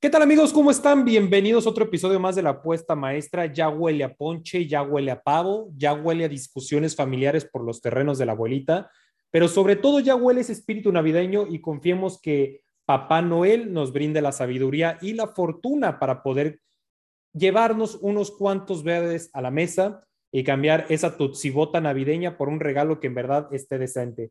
¿Qué 0.00 0.10
tal 0.10 0.22
amigos? 0.22 0.52
¿Cómo 0.52 0.70
están? 0.70 1.04
Bienvenidos 1.04 1.66
a 1.66 1.70
otro 1.70 1.86
episodio 1.86 2.20
más 2.20 2.36
de 2.36 2.42
La 2.42 2.50
Apuesta 2.50 2.94
Maestra. 2.94 3.46
Ya 3.46 3.68
huele 3.68 4.04
a 4.04 4.14
ponche, 4.14 4.64
ya 4.68 4.80
huele 4.80 5.10
a 5.10 5.20
pavo, 5.20 5.72
ya 5.74 5.92
huele 5.92 6.24
a 6.24 6.28
discusiones 6.28 6.94
familiares 6.94 7.44
por 7.44 7.64
los 7.64 7.80
terrenos 7.80 8.16
de 8.16 8.24
la 8.24 8.30
abuelita, 8.30 8.92
pero 9.32 9.48
sobre 9.48 9.74
todo 9.74 9.98
ya 9.98 10.14
huele 10.14 10.42
ese 10.42 10.52
espíritu 10.52 10.92
navideño 10.92 11.48
y 11.48 11.60
confiemos 11.60 12.20
que 12.22 12.60
Papá 12.84 13.22
Noel 13.22 13.72
nos 13.72 13.92
brinde 13.92 14.22
la 14.22 14.30
sabiduría 14.30 14.98
y 15.02 15.14
la 15.14 15.26
fortuna 15.26 15.98
para 15.98 16.22
poder 16.22 16.60
llevarnos 17.32 17.98
unos 18.00 18.30
cuantos 18.30 18.84
verdes 18.84 19.30
a 19.32 19.42
la 19.42 19.50
mesa 19.50 20.04
y 20.30 20.44
cambiar 20.44 20.86
esa 20.90 21.16
tutsibota 21.16 21.80
navideña 21.80 22.38
por 22.38 22.48
un 22.48 22.60
regalo 22.60 23.00
que 23.00 23.08
en 23.08 23.16
verdad 23.16 23.48
esté 23.50 23.78
decente. 23.78 24.30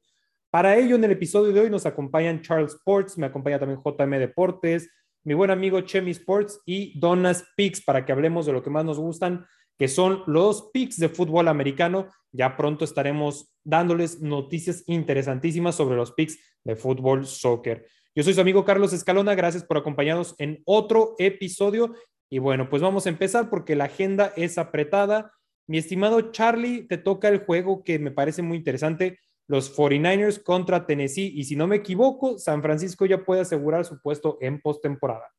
Para 0.50 0.78
ello, 0.78 0.96
en 0.96 1.04
el 1.04 1.12
episodio 1.12 1.52
de 1.52 1.60
hoy 1.60 1.70
nos 1.70 1.86
acompañan 1.86 2.42
Charles 2.42 2.76
Sports, 2.76 3.18
me 3.18 3.26
acompaña 3.26 3.60
también 3.60 3.82
JM 3.84 4.12
Deportes, 4.12 4.90
mi 5.24 5.34
buen 5.34 5.52
amigo 5.52 5.82
Chemi 5.82 6.12
Sports 6.12 6.62
y 6.66 6.98
Donas 7.00 7.46
Picks 7.56 7.84
para 7.84 8.06
que 8.06 8.12
hablemos 8.12 8.46
de 8.46 8.54
lo 8.54 8.64
que 8.64 8.70
más 8.70 8.86
nos 8.86 9.00
gustan, 9.00 9.46
que 9.78 9.88
son 9.88 10.24
los 10.26 10.70
picks 10.74 10.98
de 10.98 11.10
fútbol 11.10 11.48
americano. 11.48 12.08
Ya 12.32 12.58
pronto 12.58 12.86
estaremos 12.86 13.54
dándoles 13.64 14.22
noticias 14.22 14.84
interesantísimas 14.88 15.76
sobre 15.76 15.96
los 15.96 16.12
picks 16.14 16.40
de 16.64 16.76
fútbol 16.76 17.26
soccer. 17.26 17.88
Yo 18.16 18.24
soy 18.24 18.34
su 18.34 18.42
amigo 18.42 18.66
Carlos 18.66 18.94
Escalona, 18.94 19.36
gracias 19.36 19.64
por 19.64 19.78
acompañarnos 19.78 20.34
en 20.40 20.62
otro 20.66 21.16
episodio. 21.20 21.94
Y 22.30 22.40
bueno, 22.40 22.70
pues 22.70 22.82
vamos 22.82 23.06
a 23.06 23.10
empezar 23.10 23.50
porque 23.50 23.76
la 23.76 23.86
agenda 23.86 24.34
es 24.36 24.58
apretada. 24.58 25.32
Mi 25.68 25.78
estimado 25.78 26.32
Charlie, 26.32 26.88
te 26.88 26.98
toca 26.98 27.28
el 27.28 27.40
juego 27.40 27.84
que 27.84 28.00
me 28.00 28.12
parece 28.12 28.42
muy 28.42 28.58
interesante 28.58 29.20
los 29.48 29.76
49ers 29.76 30.44
contra 30.44 30.86
Tennessee. 30.86 31.32
Y 31.36 31.46
si 31.46 31.56
no 31.56 31.68
me 31.68 31.78
equivoco, 31.78 32.38
San 32.38 32.62
Francisco 32.62 33.06
ya 33.06 33.24
puede 33.24 33.42
asegurar 33.42 33.86
su 33.86 34.00
puesto 34.02 34.38
en 34.42 34.62
postemporada. 34.62 35.34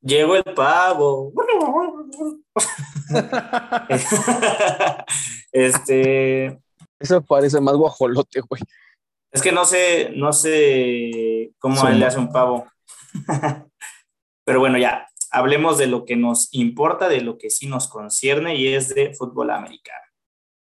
Llegó 0.00 0.36
el 0.36 0.44
pavo. 0.44 1.32
este. 5.52 6.60
Eso 6.98 7.22
parece 7.22 7.60
más 7.60 7.74
guajolote, 7.74 8.40
güey. 8.40 8.62
Es 9.32 9.42
que 9.42 9.50
no 9.50 9.64
sé, 9.64 10.12
no 10.14 10.32
sé 10.32 11.52
cómo 11.58 11.88
él 11.88 11.98
le 11.98 12.06
hace 12.06 12.18
un 12.18 12.30
pavo. 12.30 12.66
Pero 14.44 14.60
bueno, 14.60 14.78
ya, 14.78 15.08
hablemos 15.30 15.78
de 15.78 15.86
lo 15.86 16.04
que 16.04 16.16
nos 16.16 16.52
importa, 16.52 17.08
de 17.08 17.20
lo 17.20 17.38
que 17.38 17.50
sí 17.50 17.66
nos 17.66 17.88
concierne 17.88 18.56
y 18.56 18.74
es 18.74 18.94
de 18.94 19.14
fútbol 19.14 19.50
americano. 19.50 20.03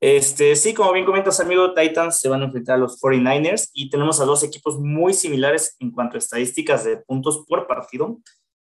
Este, 0.01 0.55
sí, 0.55 0.73
como 0.73 0.91
bien 0.91 1.05
comentas, 1.05 1.39
amigo, 1.39 1.73
Titans 1.73 2.19
se 2.19 2.27
van 2.27 2.41
a 2.41 2.45
enfrentar 2.45 2.75
a 2.75 2.79
los 2.79 2.99
49ers 3.01 3.69
y 3.73 3.89
tenemos 3.89 4.19
a 4.19 4.25
dos 4.25 4.43
equipos 4.43 4.77
muy 4.79 5.13
similares 5.13 5.75
en 5.79 5.91
cuanto 5.91 6.15
a 6.15 6.19
estadísticas 6.19 6.83
de 6.83 6.97
puntos 6.97 7.45
por 7.47 7.65
partido, 7.65 8.19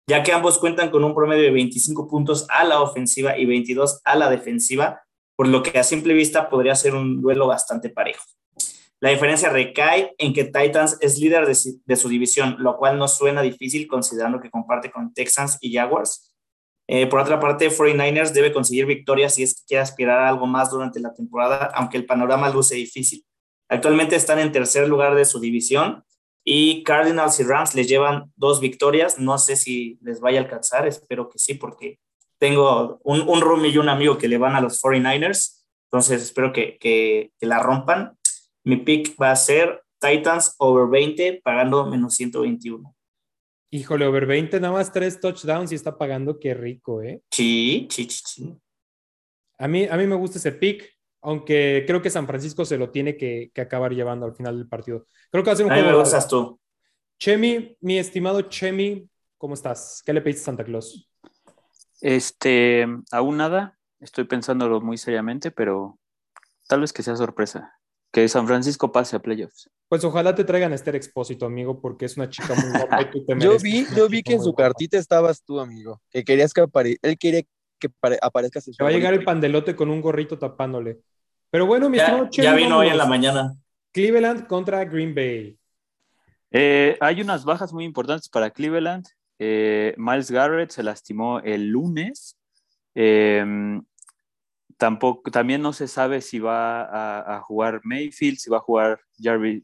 ya 0.09 0.23
que 0.23 0.33
ambos 0.33 0.59
cuentan 0.59 0.91
con 0.91 1.05
un 1.05 1.15
promedio 1.15 1.43
de 1.43 1.51
25 1.51 2.09
puntos 2.09 2.47
a 2.49 2.65
la 2.65 2.81
ofensiva 2.81 3.37
y 3.37 3.45
22 3.45 4.01
a 4.05 4.17
la 4.17 4.31
defensiva, 4.31 5.03
por 5.37 5.49
lo 5.49 5.63
que 5.63 5.79
a 5.79 5.85
simple 5.85 6.15
vista 6.15 6.49
podría 6.49 6.75
ser 6.75 6.95
un 6.95 7.21
duelo 7.21 7.47
bastante 7.47 7.91
parejo. 7.91 8.25
La 9.01 9.11
diferencia 9.11 9.51
recae 9.51 10.15
en 10.19 10.33
que 10.33 10.45
Titans 10.45 10.97
es 11.01 11.19
líder 11.19 11.47
de, 11.47 11.57
de 11.85 11.97
su 11.97 12.09
división, 12.09 12.57
lo 12.59 12.77
cual 12.77 12.99
no 12.99 13.07
suena 13.07 13.43
difícil 13.43 13.87
considerando 13.87 14.41
que 14.41 14.51
comparte 14.51 14.91
con 14.91 15.15
Texans 15.15 15.59
y 15.61 15.73
Jaguars, 15.73 16.28
eh, 16.91 17.07
por 17.07 17.21
otra 17.21 17.39
parte, 17.39 17.71
49ers 17.71 18.33
debe 18.33 18.51
conseguir 18.51 18.87
victorias 18.87 19.35
si 19.35 19.43
es 19.43 19.55
que 19.55 19.67
quiere 19.67 19.83
aspirar 19.83 20.21
a 20.21 20.29
algo 20.31 20.47
más 20.47 20.71
durante 20.71 21.01
la 21.01 21.13
temporada, 21.13 21.71
aunque 21.75 21.99
el 21.99 22.07
panorama 22.07 22.49
luce 22.49 22.77
difícil. 22.77 23.27
Actualmente 23.69 24.17
están 24.17 24.39
en 24.39 24.53
tercer 24.53 24.89
lugar 24.89 25.15
de 25.15 25.27
su 25.27 25.39
división 25.39 26.03
y 26.43 26.83
Cardinals 26.85 27.39
y 27.41 27.43
Rams 27.45 27.75
les 27.75 27.89
llevan 27.89 28.33
dos 28.37 28.61
victorias. 28.61 29.19
No 29.19 29.37
sé 29.37 29.57
si 29.57 29.99
les 30.01 30.21
vaya 30.21 30.41
a 30.41 30.45
alcanzar, 30.45 30.87
espero 30.87 31.29
que 31.29 31.39
sí, 31.39 31.53
porque 31.53 31.99
tengo 32.39 33.01
un, 33.05 33.21
un 33.29 33.67
y 33.67 33.77
un 33.77 33.91
amigo 33.91 34.17
que 34.17 34.29
le 34.29 34.39
van 34.39 34.57
a 34.57 34.63
los 34.63 34.81
49ers, 34.83 35.67
entonces 35.91 36.23
espero 36.23 36.55
que, 36.55 36.79
que, 36.79 37.33
que 37.39 37.47
la 37.47 37.59
rompan. 37.59 38.17
Mi 38.65 38.77
pick 38.77 39.15
va 39.21 39.31
a 39.31 39.37
ser 39.37 39.83
Titans 40.01 40.55
over 40.57 40.89
20, 40.89 41.43
pagando 41.45 41.85
menos 41.85 42.15
121. 42.15 42.95
Híjole, 43.71 44.07
over 44.07 44.25
20, 44.27 44.61
nada 44.61 44.73
más 44.73 44.93
tres 44.93 45.21
touchdowns 45.21 45.73
y 45.73 45.75
está 45.75 45.99
pagando, 45.99 46.39
qué 46.39 46.55
rico, 46.55 47.03
¿eh? 47.03 47.23
Sí, 47.31 47.87
sí, 47.91 48.09
sí, 48.09 48.59
A 49.59 49.69
mí, 49.69 49.85
a 49.85 49.97
mí 49.97 50.07
me 50.07 50.15
gusta 50.15 50.39
ese 50.39 50.53
pick, 50.53 50.91
aunque 51.21 51.85
creo 51.87 52.01
que 52.01 52.09
San 52.09 52.27
Francisco 52.27 52.65
se 52.65 52.79
lo 52.79 52.91
tiene 52.91 53.17
que, 53.17 53.53
acabar 53.57 53.93
llevando 53.93 54.25
al 54.25 54.35
final 54.35 54.57
del 54.57 54.69
partido. 54.69 55.07
Creo 55.31 55.45
que 55.45 55.51
va 55.51 55.53
a 55.53 55.57
ser 55.57 55.67
un 55.67 55.73
a 55.73 55.75
juego. 55.75 56.03
me 56.03 56.21
tú. 56.29 56.61
Chemi, 57.19 57.77
mi 57.81 57.99
estimado 57.99 58.43
Chemi, 58.43 59.09
¿cómo 59.37 59.55
estás? 59.55 60.03
¿Qué 60.05 60.13
le 60.13 60.23
pediste 60.23 60.43
a 60.43 60.45
Santa 60.47 60.65
Claus? 60.65 61.11
Este, 62.01 62.87
aún 63.11 63.37
nada. 63.37 63.79
Estoy 64.01 64.25
pensándolo 64.25 64.81
muy 64.81 64.97
seriamente, 64.97 65.51
pero 65.51 65.99
tal 66.69 66.81
vez 66.83 66.93
que 66.93 67.03
sea 67.03 67.17
sorpresa 67.17 67.78
que 68.19 68.29
San 68.29 68.47
Francisco 68.47 68.91
pase 68.91 69.17
a 69.17 69.21
playoffs. 69.21 69.71
Pues 69.89 70.03
ojalá 70.05 70.35
te 70.35 70.45
traigan 70.45 70.73
a 70.73 70.75
Esther 70.75 70.97
Expósito, 70.97 71.47
amigo, 71.47 71.81
porque 71.81 72.07
es 72.07 72.17
una 72.17 72.29
chica 72.29 72.55
muy 72.55 72.71
guapa 72.79 73.03
y 73.03 73.11
tú 73.11 73.25
te 73.25 73.39
Yo 73.39 73.59
vi, 73.59 73.87
yo 73.97 74.09
vi 74.09 74.23
que 74.23 74.35
en 74.35 74.43
su 74.43 74.55
cartita 74.55 74.99
estabas 74.99 75.43
tú, 75.45 75.61
amigo, 75.61 76.01
que 76.11 76.25
querías 76.25 76.53
que 76.53 76.63
aparezca, 76.63 77.09
él 77.09 77.17
quiere 77.17 77.47
que 77.79 77.89
aparezcas 78.21 78.67
en 78.67 78.75
su 78.75 78.83
Va 78.83 78.91
a 78.91 78.93
llegar 78.93 79.15
el 79.15 79.25
pandelote 79.25 79.77
con 79.77 79.89
un 79.89 80.01
gorrito 80.01 80.37
tapándole. 80.37 80.99
Pero 81.51 81.67
bueno, 81.67 81.89
mi 81.89 81.99
ya, 81.99 82.29
ya 82.31 82.55
vino 82.55 82.79
hoy 82.79 82.89
en 82.89 82.99
la 82.99 83.07
mañana. 83.07 83.57
Cleveland 83.93 84.47
contra 84.47 84.85
Green 84.85 85.15
Bay. 85.15 85.57
Eh, 86.51 86.97
hay 87.01 87.21
unas 87.21 87.45
bajas 87.45 87.73
muy 87.73 87.85
importantes 87.85 88.29
para 88.29 88.51
Cleveland. 88.51 89.07
Eh, 89.39 89.95
Miles 89.97 90.31
Garrett 90.31 90.71
se 90.71 90.83
lastimó 90.83 91.39
el 91.41 91.69
lunes. 91.69 92.37
Eh, 92.95 93.81
tampoco, 94.79 95.31
también 95.31 95.61
no 95.61 95.73
se 95.73 95.89
sabe 95.89 96.23
si 96.23 96.39
va 96.39 97.37
a, 97.37 97.41
jugar 97.43 97.81
Mayfield, 97.85 98.39
si 98.39 98.49
va 98.49 98.59
a 98.59 98.61
jugar 98.61 99.01
Jarvis, 99.19 99.63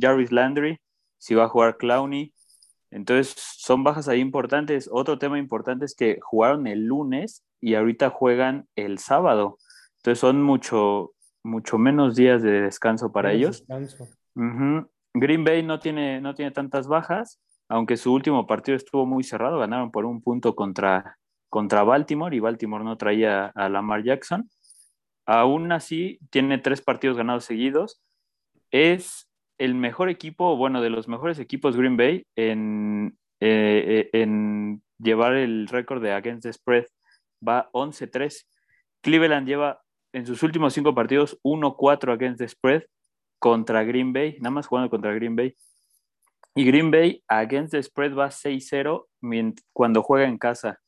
Jarvis, 0.00 0.30
Landry, 0.30 0.78
si 1.18 1.34
va 1.34 1.44
a 1.44 1.48
jugar 1.48 1.76
Clowney. 1.78 2.32
Entonces, 2.90 3.34
son 3.36 3.82
bajas 3.82 4.08
ahí 4.08 4.20
importantes. 4.20 4.88
Otro 4.92 5.18
tema 5.18 5.38
importante 5.38 5.84
es 5.84 5.94
que 5.94 6.18
jugaron 6.22 6.66
el 6.66 6.86
lunes 6.86 7.44
y 7.60 7.74
ahorita 7.74 8.10
juegan 8.10 8.68
el 8.76 8.98
sábado. 8.98 9.58
Entonces, 9.96 10.20
son 10.20 10.42
mucho, 10.42 11.12
mucho 11.42 11.78
menos 11.78 12.14
días 12.14 12.42
de 12.42 12.60
descanso 12.60 13.10
para 13.10 13.32
ellos. 13.32 13.64
Green 15.14 15.44
Bay 15.44 15.62
no 15.62 15.80
tiene, 15.80 16.20
no 16.20 16.34
tiene 16.34 16.50
tantas 16.50 16.86
bajas, 16.86 17.40
aunque 17.68 17.96
su 17.96 18.12
último 18.12 18.46
partido 18.46 18.76
estuvo 18.76 19.06
muy 19.06 19.24
cerrado. 19.24 19.58
Ganaron 19.58 19.90
por 19.90 20.04
un 20.04 20.20
punto 20.20 20.54
contra, 20.54 21.18
contra 21.48 21.82
Baltimore 21.82 22.34
y 22.34 22.40
Baltimore 22.40 22.84
no 22.84 22.96
traía 22.96 23.46
a 23.54 23.68
Lamar 23.68 24.02
Jackson. 24.02 24.50
Aún 25.26 25.72
así, 25.72 26.18
tiene 26.30 26.58
tres 26.58 26.80
partidos 26.80 27.16
ganados 27.16 27.44
seguidos. 27.44 28.00
Es 28.70 29.28
el 29.58 29.74
mejor 29.74 30.08
equipo, 30.08 30.56
bueno, 30.56 30.80
de 30.80 30.90
los 30.90 31.08
mejores 31.08 31.38
equipos 31.38 31.76
Green 31.76 31.96
Bay 31.96 32.26
en, 32.36 33.18
eh, 33.40 34.08
eh, 34.12 34.20
en 34.20 34.82
llevar 34.98 35.34
el 35.34 35.68
récord 35.68 36.02
de 36.02 36.12
against 36.12 36.44
the 36.44 36.52
spread. 36.52 36.86
Va 37.46 37.70
11-3. 37.72 38.46
Cleveland 39.02 39.46
lleva 39.46 39.80
en 40.12 40.26
sus 40.26 40.42
últimos 40.42 40.74
cinco 40.74 40.94
partidos 40.94 41.38
1-4 41.42 42.12
against 42.12 42.38
the 42.38 42.48
spread 42.48 42.84
contra 43.38 43.84
Green 43.84 44.12
Bay, 44.12 44.36
nada 44.40 44.50
más 44.50 44.66
jugando 44.66 44.90
contra 44.90 45.12
Green 45.14 45.36
Bay. 45.36 45.54
Y 46.54 46.64
Green 46.64 46.90
Bay 46.90 47.22
against 47.28 47.72
the 47.72 47.82
spread 47.82 48.14
va 48.14 48.30
6-0 48.30 49.06
cuando 49.72 50.02
juega 50.02 50.26
en 50.26 50.38
casa. 50.38 50.80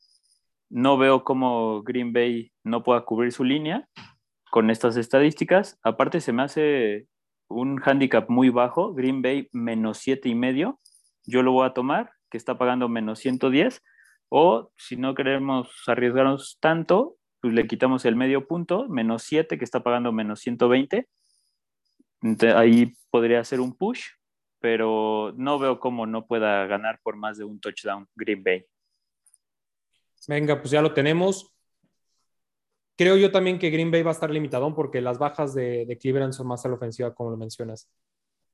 No 0.69 0.97
veo 0.97 1.23
cómo 1.23 1.81
Green 1.83 2.13
Bay 2.13 2.51
no 2.63 2.83
pueda 2.83 3.01
cubrir 3.01 3.31
su 3.31 3.43
línea 3.43 3.87
con 4.51 4.69
estas 4.69 4.97
estadísticas. 4.97 5.79
Aparte, 5.83 6.21
se 6.21 6.33
me 6.33 6.43
hace 6.43 7.07
un 7.47 7.81
handicap 7.83 8.29
muy 8.29 8.49
bajo. 8.49 8.93
Green 8.93 9.21
Bay 9.21 9.49
menos 9.51 9.97
siete 9.97 10.29
y 10.29 10.35
medio. 10.35 10.79
Yo 11.25 11.43
lo 11.43 11.51
voy 11.51 11.67
a 11.67 11.73
tomar, 11.73 12.11
que 12.29 12.37
está 12.37 12.57
pagando 12.57 12.87
menos 12.87 13.19
110. 13.19 13.81
O 14.29 14.71
si 14.77 14.95
no 14.95 15.15
queremos 15.15 15.69
arriesgarnos 15.87 16.57
tanto, 16.59 17.15
pues 17.41 17.53
le 17.53 17.67
quitamos 17.67 18.05
el 18.05 18.15
medio 18.15 18.47
punto, 18.47 18.87
menos 18.89 19.23
7, 19.23 19.57
que 19.57 19.63
está 19.63 19.81
pagando 19.81 20.11
menos 20.11 20.41
120. 20.41 21.07
ahí 22.55 22.93
podría 23.09 23.43
ser 23.43 23.59
un 23.59 23.75
push. 23.75 24.03
pero 24.61 25.33
no 25.37 25.57
veo 25.57 25.79
cómo 25.79 26.05
no 26.05 26.27
pueda 26.27 26.65
ganar 26.67 26.99
por 27.01 27.15
más 27.15 27.37
de 27.37 27.45
un 27.45 27.59
touchdown 27.61 28.07
Green 28.15 28.43
Bay. 28.43 28.65
Venga, 30.27 30.59
pues 30.59 30.71
ya 30.71 30.81
lo 30.81 30.93
tenemos. 30.93 31.55
Creo 32.97 33.15
yo 33.15 33.31
también 33.31 33.59
que 33.59 33.69
Green 33.69 33.91
Bay 33.91 34.03
va 34.03 34.11
a 34.11 34.13
estar 34.13 34.29
limitado 34.29 34.75
porque 34.75 35.01
las 35.01 35.17
bajas 35.17 35.53
de, 35.53 35.85
de 35.85 35.97
Cleveland 35.97 36.33
son 36.33 36.47
más 36.47 36.65
a 36.65 36.69
la 36.69 36.75
ofensiva, 36.75 37.13
como 37.13 37.31
lo 37.31 37.37
mencionas. 37.37 37.89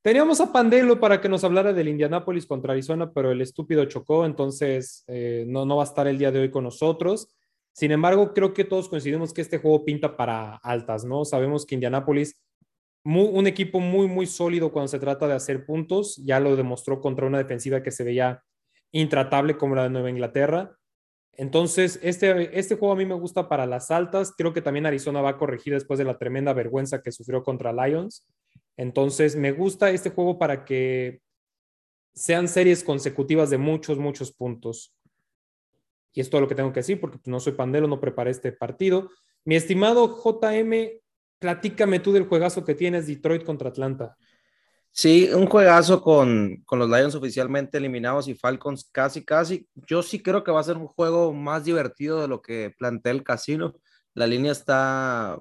Teníamos 0.06 0.40
a 0.40 0.54
Pandelo 0.54 1.00
para 1.00 1.20
que 1.20 1.28
nos 1.28 1.44
hablara 1.44 1.74
del 1.74 1.88
Indianapolis 1.88 2.46
contra 2.46 2.74
Arizona, 2.74 3.12
pero 3.12 3.32
el 3.32 3.42
estúpido 3.42 3.86
chocó, 3.86 4.24
entonces 4.24 5.04
eh, 5.08 5.46
no, 5.48 5.66
no 5.66 5.78
va 5.78 5.82
a 5.82 5.88
estar 5.88 6.06
el 6.06 6.20
día 6.20 6.32
de 6.32 6.42
hoy 6.42 6.52
con 6.52 6.64
nosotros. 6.64 7.36
Sin 7.74 7.92
embargo, 7.92 8.32
creo 8.32 8.54
que 8.54 8.66
todos 8.66 8.88
coincidimos 8.88 9.34
que 9.34 9.42
este 9.42 9.58
juego 9.58 9.84
pinta 9.84 10.16
para 10.16 10.58
altas, 10.58 11.06
¿no? 11.06 11.26
Sabemos 11.26 11.66
que 11.66 11.74
Indianapolis, 11.74 12.40
un 13.04 13.48
equipo 13.48 13.80
muy, 13.80 14.08
muy 14.08 14.28
sólido 14.28 14.72
cuando 14.72 14.90
se 14.90 15.00
trata 15.00 15.28
de 15.28 15.34
hacer 15.34 15.66
puntos, 15.66 16.18
ya 16.18 16.40
lo 16.40 16.56
demostró 16.56 17.02
contra 17.02 17.26
una 17.26 17.40
defensiva 17.40 17.82
que 17.82 17.90
se 17.90 18.04
veía 18.04 18.44
intratable 18.92 19.58
como 19.58 19.74
la 19.74 19.84
de 19.84 19.90
Nueva 19.90 20.12
Inglaterra. 20.12 20.78
Entonces, 21.38 22.00
este, 22.02 22.58
este 22.58 22.76
juego 22.76 22.94
a 22.94 22.98
mí 22.98 23.06
me 23.06 23.16
gusta 23.16 23.50
para 23.50 23.66
las 23.66 23.92
altas. 23.92 24.34
Creo 24.38 24.54
que 24.54 24.62
también 24.62 24.86
Arizona 24.86 25.22
va 25.22 25.32
a 25.32 25.38
corregir 25.38 25.74
después 25.74 25.98
de 25.98 26.06
la 26.06 26.18
tremenda 26.18 26.54
vergüenza 26.54 27.02
que 27.02 27.12
sufrió 27.12 27.44
contra 27.44 27.74
Lions. 27.74 28.26
Entonces, 28.78 29.36
me 29.36 29.52
gusta 29.52 29.92
este 29.92 30.10
juego 30.10 30.40
para 30.40 30.66
que 30.66 31.22
sean 32.14 32.48
series 32.48 32.84
consecutivas 32.84 33.50
de 33.50 33.58
muchos, 33.58 33.98
muchos 33.98 34.32
puntos. 34.32 34.96
Y 36.14 36.22
es 36.22 36.30
todo 36.30 36.42
lo 36.42 36.48
que 36.48 36.56
tengo 36.56 36.72
que 36.72 36.80
decir 36.80 37.00
porque 37.00 37.20
no 37.26 37.42
soy 37.42 37.54
pandero, 37.54 37.88
no 37.88 38.00
preparé 38.00 38.32
este 38.32 38.54
partido. 38.54 39.10
Mi 39.44 39.56
estimado 39.56 40.24
JM, 40.24 41.02
platícame 41.40 42.00
tú 42.00 42.14
del 42.14 42.28
juegazo 42.28 42.64
que 42.64 42.76
tienes 42.76 43.08
Detroit 43.08 43.44
contra 43.44 43.70
Atlanta. 43.70 44.16
Sí, 44.98 45.30
un 45.34 45.46
juegazo 45.48 46.02
con, 46.02 46.64
con, 46.66 46.80
los 46.80 46.90
Lions 46.90 47.16
oficialmente 47.16 47.78
eliminados 47.78 48.30
y 48.30 48.34
Falcons 48.34 48.90
casi, 48.94 49.26
casi. 49.26 49.68
Yo 49.76 50.02
sí 50.02 50.24
creo 50.24 50.42
que 50.46 50.52
va 50.52 50.62
a 50.62 50.64
ser 50.64 50.78
un 50.78 50.88
juego 50.88 51.34
más 51.34 51.66
divertido 51.66 52.22
de 52.22 52.30
lo 52.30 52.42
que 52.42 52.74
plantea 52.78 53.12
el 53.12 53.22
casino. 53.22 53.76
La 54.14 54.26
línea 54.26 54.54
está 54.54 55.38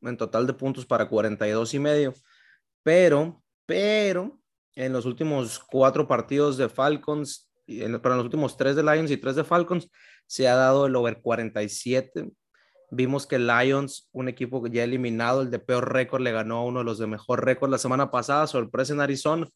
en 0.00 0.16
total 0.16 0.48
de 0.48 0.54
puntos 0.54 0.86
para 0.86 1.08
42 1.08 1.74
y 1.74 1.78
medio, 1.78 2.14
pero, 2.82 3.44
pero 3.64 4.40
en 4.74 4.92
los 4.92 5.06
últimos 5.06 5.60
cuatro 5.60 6.08
partidos 6.08 6.56
de 6.56 6.68
Falcons, 6.68 7.48
para 8.02 8.16
los 8.16 8.24
últimos 8.24 8.56
tres 8.56 8.74
de 8.74 8.82
Lions 8.82 9.12
y 9.12 9.18
tres 9.18 9.36
de 9.36 9.44
Falcons, 9.44 9.88
se 10.26 10.48
ha 10.48 10.56
dado 10.56 10.86
el 10.86 10.96
over 10.96 11.20
47. 11.22 12.28
Vimos 12.90 13.26
que 13.26 13.38
Lions, 13.38 14.08
un 14.12 14.28
equipo 14.28 14.64
ya 14.68 14.84
eliminado, 14.84 15.42
el 15.42 15.50
de 15.50 15.58
peor 15.58 15.92
récord, 15.92 16.22
le 16.22 16.32
ganó 16.32 16.58
a 16.58 16.64
uno 16.64 16.80
de 16.80 16.84
los 16.84 16.98
de 16.98 17.06
mejor 17.06 17.44
récord 17.44 17.70
la 17.70 17.78
semana 17.78 18.10
pasada, 18.10 18.46
sorpresa 18.46 18.92
en 18.92 19.00
Arizona. 19.00 19.48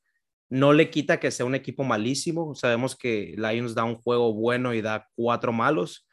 No 0.48 0.72
le 0.72 0.90
quita 0.90 1.20
que 1.20 1.30
sea 1.30 1.46
un 1.46 1.54
equipo 1.54 1.84
malísimo. 1.84 2.56
Sabemos 2.56 2.96
que 2.96 3.34
Lions 3.36 3.74
da 3.74 3.84
un 3.84 3.94
juego 3.94 4.34
bueno 4.34 4.74
y 4.74 4.82
da 4.82 5.06
cuatro 5.14 5.52
malos. 5.52 6.08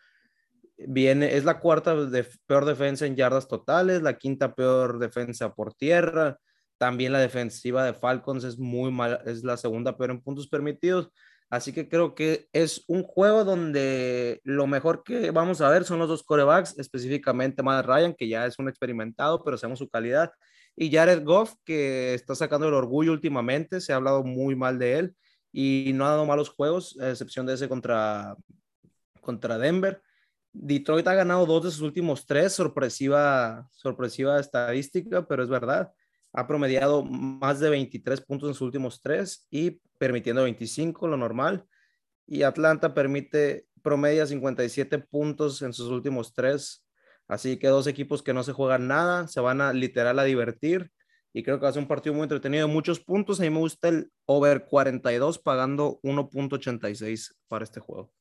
Viene, 0.78 1.36
es 1.36 1.44
la 1.44 1.60
cuarta 1.60 1.96
de, 1.96 2.28
peor 2.46 2.66
defensa 2.66 3.08
en 3.08 3.16
yardas 3.16 3.48
totales, 3.48 4.04
la 4.04 4.20
quinta 4.20 4.54
peor 4.54 5.00
defensa 5.00 5.56
por 5.56 5.74
tierra. 5.74 6.38
También 6.78 7.14
la 7.14 7.20
defensiva 7.20 7.84
de 7.84 7.96
Falcons 7.96 8.44
es 8.44 8.60
muy 8.60 8.92
mala, 8.92 9.22
es 9.26 9.44
la 9.44 9.58
segunda 9.58 9.98
peor 9.98 10.12
en 10.12 10.22
puntos 10.22 10.48
permitidos. 10.48 11.10
Así 11.50 11.72
que 11.72 11.88
creo 11.88 12.14
que 12.14 12.50
es 12.52 12.84
un 12.88 13.04
juego 13.04 13.46
donde 13.46 14.42
lo 14.44 14.68
mejor 14.68 15.04
que 15.04 15.32
vamos 15.32 15.62
a 15.62 15.70
ver 15.70 15.86
son 15.86 16.00
los 16.00 16.10
dos 16.10 16.24
corebacks, 16.24 16.78
específicamente 16.78 17.64
Matt 17.64 17.86
Ryan, 17.86 18.14
que 18.14 18.28
ya 18.28 18.46
es 18.46 18.60
un 18.60 18.68
experimentado, 18.68 19.44
pero 19.44 19.58
sabemos 19.58 19.80
su 19.80 19.90
calidad, 19.90 20.32
y 20.76 20.92
Jared 20.92 21.24
Goff, 21.24 21.54
que 21.66 22.14
está 22.14 22.36
sacando 22.36 22.68
el 22.68 22.74
orgullo 22.74 23.12
últimamente, 23.12 23.82
se 23.82 23.94
ha 23.94 23.96
hablado 23.96 24.24
muy 24.24 24.56
mal 24.56 24.78
de 24.78 25.00
él 25.00 25.16
y 25.52 25.92
no 25.96 26.06
ha 26.06 26.10
dado 26.10 26.26
malos 26.26 26.50
juegos, 26.50 27.00
a 27.00 27.10
excepción 27.10 27.46
de 27.46 27.56
ese 27.56 27.68
contra, 27.68 28.36
contra 29.22 29.58
Denver. 29.58 30.02
Detroit 30.52 31.08
ha 31.08 31.16
ganado 31.16 31.46
dos 31.46 31.64
de 31.64 31.72
sus 31.72 31.82
últimos 31.82 32.26
tres, 32.28 32.54
sorpresiva, 32.54 33.68
sorpresiva 33.72 34.40
estadística, 34.40 35.26
pero 35.28 35.44
es 35.44 35.50
verdad 35.50 35.92
ha 36.38 36.46
promediado 36.46 37.04
más 37.04 37.60
de 37.60 37.72
23 37.72 38.22
puntos 38.22 38.50
en 38.50 38.54
sus 38.54 38.62
últimos 38.62 39.02
tres 39.02 39.48
y 39.50 39.82
permitiendo 39.98 40.44
25, 40.44 41.08
lo 41.08 41.18
normal. 41.18 41.66
Y 42.28 42.44
Atlanta 42.44 42.94
permite 42.94 43.66
promedia 43.82 44.28
57 44.28 45.00
puntos 45.00 45.64
en 45.64 45.74
sus 45.74 45.90
últimos 45.90 46.36
tres. 46.36 46.86
Así 47.28 47.58
que 47.58 47.70
dos 47.70 47.88
equipos 47.88 48.22
que 48.22 48.36
no 48.36 48.44
se 48.44 48.54
juegan 48.54 48.88
nada, 48.88 49.28
se 49.28 49.42
van 49.42 49.62
a 49.62 49.74
literal 49.74 50.20
a 50.20 50.26
divertir. 50.26 50.92
Y 51.34 51.42
creo 51.42 51.58
que 51.58 51.64
va 51.64 51.70
a 51.70 51.74
ser 51.74 51.82
un 51.82 51.88
partido 51.88 52.14
muy 52.14 52.24
entretenido 52.24 52.68
muchos 52.68 53.00
puntos. 53.00 53.40
A 53.40 53.44
mí 53.44 53.50
me 53.50 53.58
gusta 53.58 53.88
el 53.90 54.12
over 54.28 54.66
42 54.66 55.40
pagando 55.40 56.00
1.86 56.04 57.36
para 57.48 57.64
este 57.64 57.80
juego. 57.80 58.12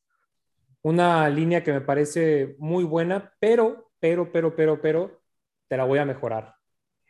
Una 0.81 1.29
línea 1.29 1.63
que 1.63 1.73
me 1.73 1.83
parece 1.83 2.57
muy 2.59 2.85
buena, 2.85 3.35
pero, 3.39 3.91
pero, 4.01 4.33
pero, 4.33 4.57
pero, 4.57 4.81
pero, 4.81 5.21
te 5.69 5.77
la 5.77 5.85
voy 5.85 5.99
a 5.99 6.07
mejorar. 6.07 6.56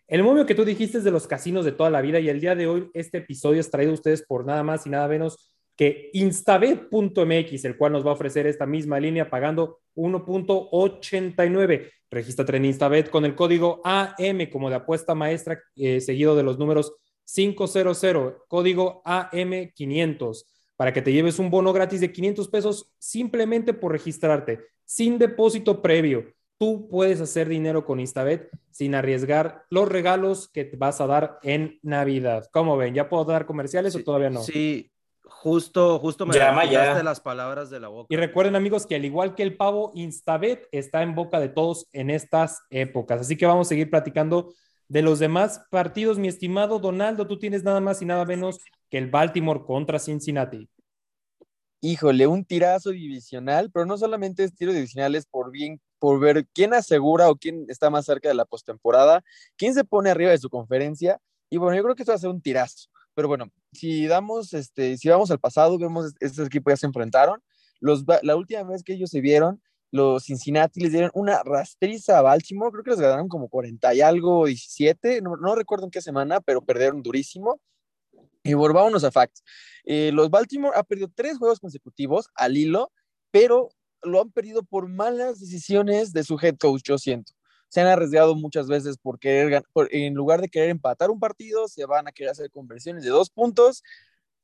El 0.08 0.22
momio 0.22 0.46
que 0.46 0.54
tú 0.54 0.64
dijiste 0.64 0.98
es 0.98 1.04
de 1.04 1.10
los 1.10 1.26
casinos 1.26 1.64
de 1.64 1.72
toda 1.72 1.90
la 1.90 2.00
vida 2.00 2.20
y 2.20 2.28
el 2.28 2.40
día 2.40 2.54
de 2.54 2.68
hoy 2.68 2.88
este 2.94 3.18
episodio 3.18 3.58
es 3.58 3.70
traído 3.70 3.90
a 3.90 3.94
ustedes 3.94 4.22
por 4.22 4.46
nada 4.46 4.62
más 4.62 4.86
y 4.86 4.90
nada 4.90 5.08
menos 5.08 5.52
que 5.76 6.10
instabet.mx, 6.12 7.64
el 7.64 7.76
cual 7.76 7.92
nos 7.92 8.06
va 8.06 8.10
a 8.10 8.14
ofrecer 8.14 8.46
esta 8.46 8.66
misma 8.66 9.00
línea 9.00 9.28
pagando 9.28 9.80
1.89. 9.96 11.90
Regístrate 12.08 12.56
en 12.56 12.66
Instabet 12.66 13.10
con 13.10 13.24
el 13.24 13.34
código 13.34 13.80
AM 13.84 14.48
como 14.50 14.70
de 14.70 14.76
apuesta 14.76 15.16
maestra, 15.16 15.60
eh, 15.74 16.00
seguido 16.00 16.36
de 16.36 16.44
los 16.44 16.56
números 16.56 16.94
500, 17.24 18.44
código 18.46 19.02
AM500, 19.04 20.44
para 20.76 20.92
que 20.92 21.02
te 21.02 21.12
lleves 21.12 21.40
un 21.40 21.50
bono 21.50 21.72
gratis 21.72 22.00
de 22.00 22.12
500 22.12 22.48
pesos 22.48 22.92
simplemente 22.98 23.74
por 23.74 23.90
registrarte, 23.90 24.60
sin 24.84 25.18
depósito 25.18 25.82
previo 25.82 26.32
tú 26.58 26.88
puedes 26.88 27.20
hacer 27.20 27.48
dinero 27.48 27.84
con 27.84 28.00
Instabet 28.00 28.50
sin 28.70 28.94
arriesgar 28.94 29.64
los 29.70 29.88
regalos 29.88 30.48
que 30.48 30.64
te 30.64 30.76
vas 30.76 31.00
a 31.00 31.06
dar 31.06 31.38
en 31.42 31.78
Navidad. 31.82 32.48
¿Cómo 32.52 32.76
ven? 32.76 32.94
¿Ya 32.94 33.08
puedo 33.08 33.24
dar 33.24 33.46
comerciales 33.46 33.94
o 33.94 34.02
todavía 34.02 34.30
no? 34.30 34.42
Sí, 34.42 34.90
justo, 35.24 35.98
justo 35.98 36.26
me 36.26 36.34
Llama 36.34 36.64
ya. 36.64 37.02
las 37.02 37.20
palabras 37.20 37.70
de 37.70 37.80
la 37.80 37.88
boca. 37.88 38.06
Y 38.10 38.16
recuerden, 38.16 38.56
amigos, 38.56 38.86
que 38.86 38.96
al 38.96 39.04
igual 39.04 39.34
que 39.34 39.42
el 39.42 39.56
pavo, 39.56 39.92
Instabet 39.94 40.68
está 40.72 41.02
en 41.02 41.14
boca 41.14 41.40
de 41.40 41.48
todos 41.48 41.88
en 41.92 42.10
estas 42.10 42.62
épocas. 42.70 43.20
Así 43.20 43.36
que 43.36 43.46
vamos 43.46 43.68
a 43.68 43.70
seguir 43.70 43.90
platicando 43.90 44.52
de 44.88 45.02
los 45.02 45.18
demás 45.18 45.66
partidos. 45.70 46.18
Mi 46.18 46.28
estimado 46.28 46.78
Donaldo, 46.78 47.26
tú 47.26 47.38
tienes 47.38 47.64
nada 47.64 47.80
más 47.80 48.02
y 48.02 48.04
nada 48.04 48.24
menos 48.24 48.60
que 48.90 48.98
el 48.98 49.10
Baltimore 49.10 49.62
contra 49.66 49.98
Cincinnati 49.98 50.68
híjole, 51.80 52.26
un 52.26 52.44
tirazo 52.44 52.90
divisional, 52.90 53.70
pero 53.70 53.86
no 53.86 53.96
solamente 53.98 54.44
es 54.44 54.54
tiro 54.54 54.72
divisional, 54.72 55.14
es 55.14 55.26
por 55.26 55.50
bien, 55.50 55.80
por 55.98 56.20
ver 56.20 56.46
quién 56.52 56.74
asegura 56.74 57.30
o 57.30 57.36
quién 57.36 57.66
está 57.68 57.90
más 57.90 58.06
cerca 58.06 58.28
de 58.28 58.34
la 58.34 58.44
postemporada, 58.44 59.22
quién 59.56 59.74
se 59.74 59.84
pone 59.84 60.10
arriba 60.10 60.30
de 60.30 60.38
su 60.38 60.50
conferencia. 60.50 61.20
Y 61.50 61.58
bueno, 61.58 61.76
yo 61.76 61.82
creo 61.82 61.94
que 61.94 62.02
esto 62.02 62.12
va 62.12 62.16
a 62.16 62.20
ser 62.20 62.30
un 62.30 62.42
tirazo. 62.42 62.88
Pero 63.14 63.28
bueno, 63.28 63.50
si 63.72 64.06
damos, 64.06 64.52
este, 64.52 64.96
si 64.98 65.08
vamos 65.08 65.30
al 65.30 65.38
pasado, 65.38 65.78
vemos 65.78 66.14
estos 66.20 66.46
equipos 66.46 66.72
ya 66.72 66.76
se 66.76 66.86
enfrentaron. 66.86 67.42
La 67.80 68.36
última 68.36 68.62
vez 68.64 68.82
que 68.82 68.94
ellos 68.94 69.10
se 69.10 69.20
vieron, 69.20 69.62
los 69.90 70.24
Cincinnati 70.24 70.80
les 70.80 70.92
dieron 70.92 71.10
una 71.14 71.42
rastriza 71.42 72.18
a 72.18 72.22
Baltimore, 72.22 72.72
creo 72.72 72.84
que 72.84 72.90
les 72.90 73.00
ganaron 73.00 73.28
como 73.28 73.48
40 73.48 73.94
y 73.94 74.00
algo, 74.00 74.46
17, 74.46 75.22
no, 75.22 75.36
no 75.36 75.54
recuerdo 75.54 75.84
en 75.84 75.90
qué 75.90 76.00
semana, 76.00 76.40
pero 76.40 76.62
perdieron 76.62 77.02
durísimo. 77.02 77.60
Y 78.46 78.54
volvámonos 78.54 79.02
a 79.04 79.10
facts. 79.10 79.42
Eh, 79.84 80.10
los 80.12 80.30
Baltimore 80.30 80.76
ha 80.76 80.82
perdido 80.82 81.10
tres 81.14 81.38
juegos 81.38 81.58
consecutivos 81.58 82.28
al 82.34 82.56
hilo, 82.56 82.92
pero 83.30 83.68
lo 84.02 84.20
han 84.20 84.30
perdido 84.30 84.62
por 84.62 84.88
malas 84.88 85.40
decisiones 85.40 86.12
de 86.12 86.22
su 86.22 86.38
head 86.40 86.56
coach, 86.56 86.82
yo 86.84 86.98
siento. 86.98 87.32
Se 87.68 87.80
han 87.80 87.88
arriesgado 87.88 88.36
muchas 88.36 88.68
veces 88.68 88.96
por 88.98 89.18
en 89.22 90.14
lugar 90.14 90.40
de 90.40 90.48
querer 90.48 90.70
empatar 90.70 91.10
un 91.10 91.18
partido, 91.18 91.66
se 91.66 91.84
van 91.86 92.06
a 92.06 92.12
querer 92.12 92.30
hacer 92.30 92.50
conversiones 92.50 93.02
de 93.02 93.10
dos 93.10 93.30
puntos, 93.30 93.82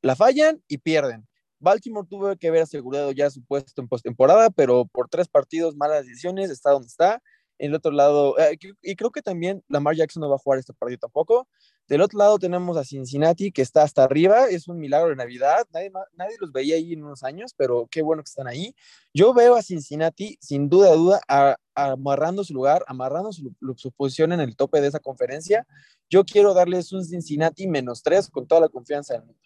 la 0.01 0.15
fallan 0.15 0.61
y 0.67 0.79
pierden. 0.79 1.25
Baltimore 1.59 2.05
tuvo 2.09 2.35
que 2.35 2.49
haber 2.49 2.63
asegurado 2.63 3.11
ya 3.11 3.29
su 3.29 3.41
puesto 3.41 3.81
en 3.81 3.87
postemporada, 3.87 4.49
pero 4.49 4.85
por 4.85 5.07
tres 5.07 5.29
partidos, 5.29 5.77
malas 5.77 6.05
decisiones, 6.05 6.49
está 6.49 6.71
donde 6.71 6.87
está. 6.87 7.21
En 7.57 7.69
el 7.69 7.75
otro 7.75 7.91
lado, 7.91 8.37
eh, 8.37 8.57
y 8.81 8.95
creo 8.95 9.11
que 9.11 9.21
también 9.21 9.63
Lamar 9.69 9.95
Jackson 9.95 10.19
no 10.19 10.29
va 10.29 10.35
a 10.35 10.39
jugar 10.39 10.59
este 10.59 10.73
partido 10.73 10.99
tampoco. 10.99 11.47
Del 11.87 12.01
otro 12.01 12.17
lado 12.17 12.39
tenemos 12.39 12.77
a 12.77 12.85
Cincinnati, 12.85 13.51
que 13.51 13.61
está 13.61 13.83
hasta 13.83 14.03
arriba, 14.03 14.47
es 14.47 14.69
un 14.69 14.79
milagro 14.79 15.09
de 15.09 15.17
Navidad, 15.17 15.67
nadie, 15.73 15.91
nadie 16.15 16.37
los 16.39 16.53
veía 16.53 16.75
ahí 16.75 16.93
en 16.93 17.03
unos 17.03 17.23
años, 17.23 17.53
pero 17.57 17.87
qué 17.91 18.01
bueno 18.01 18.23
que 18.23 18.29
están 18.29 18.47
ahí. 18.47 18.73
Yo 19.13 19.33
veo 19.33 19.55
a 19.55 19.61
Cincinnati, 19.61 20.37
sin 20.39 20.69
duda, 20.69 20.93
duda, 20.93 21.19
amarrando 21.75 22.43
su 22.45 22.53
lugar, 22.53 22.85
amarrando 22.87 23.33
su, 23.33 23.53
su, 23.75 23.91
posición 23.91 24.31
en 24.31 24.39
el 24.39 24.55
tope 24.55 24.79
de 24.79 24.87
esa 24.87 24.99
conferencia. 24.99 25.67
Yo 26.09 26.23
quiero 26.23 26.53
darles 26.53 26.93
un 26.93 27.03
Cincinnati 27.03 27.67
menos 27.67 28.01
tres 28.01 28.29
con 28.29 28.47
toda 28.47 28.61
la 28.61 28.69
confianza 28.69 29.15
del 29.15 29.23
mundo. 29.23 29.41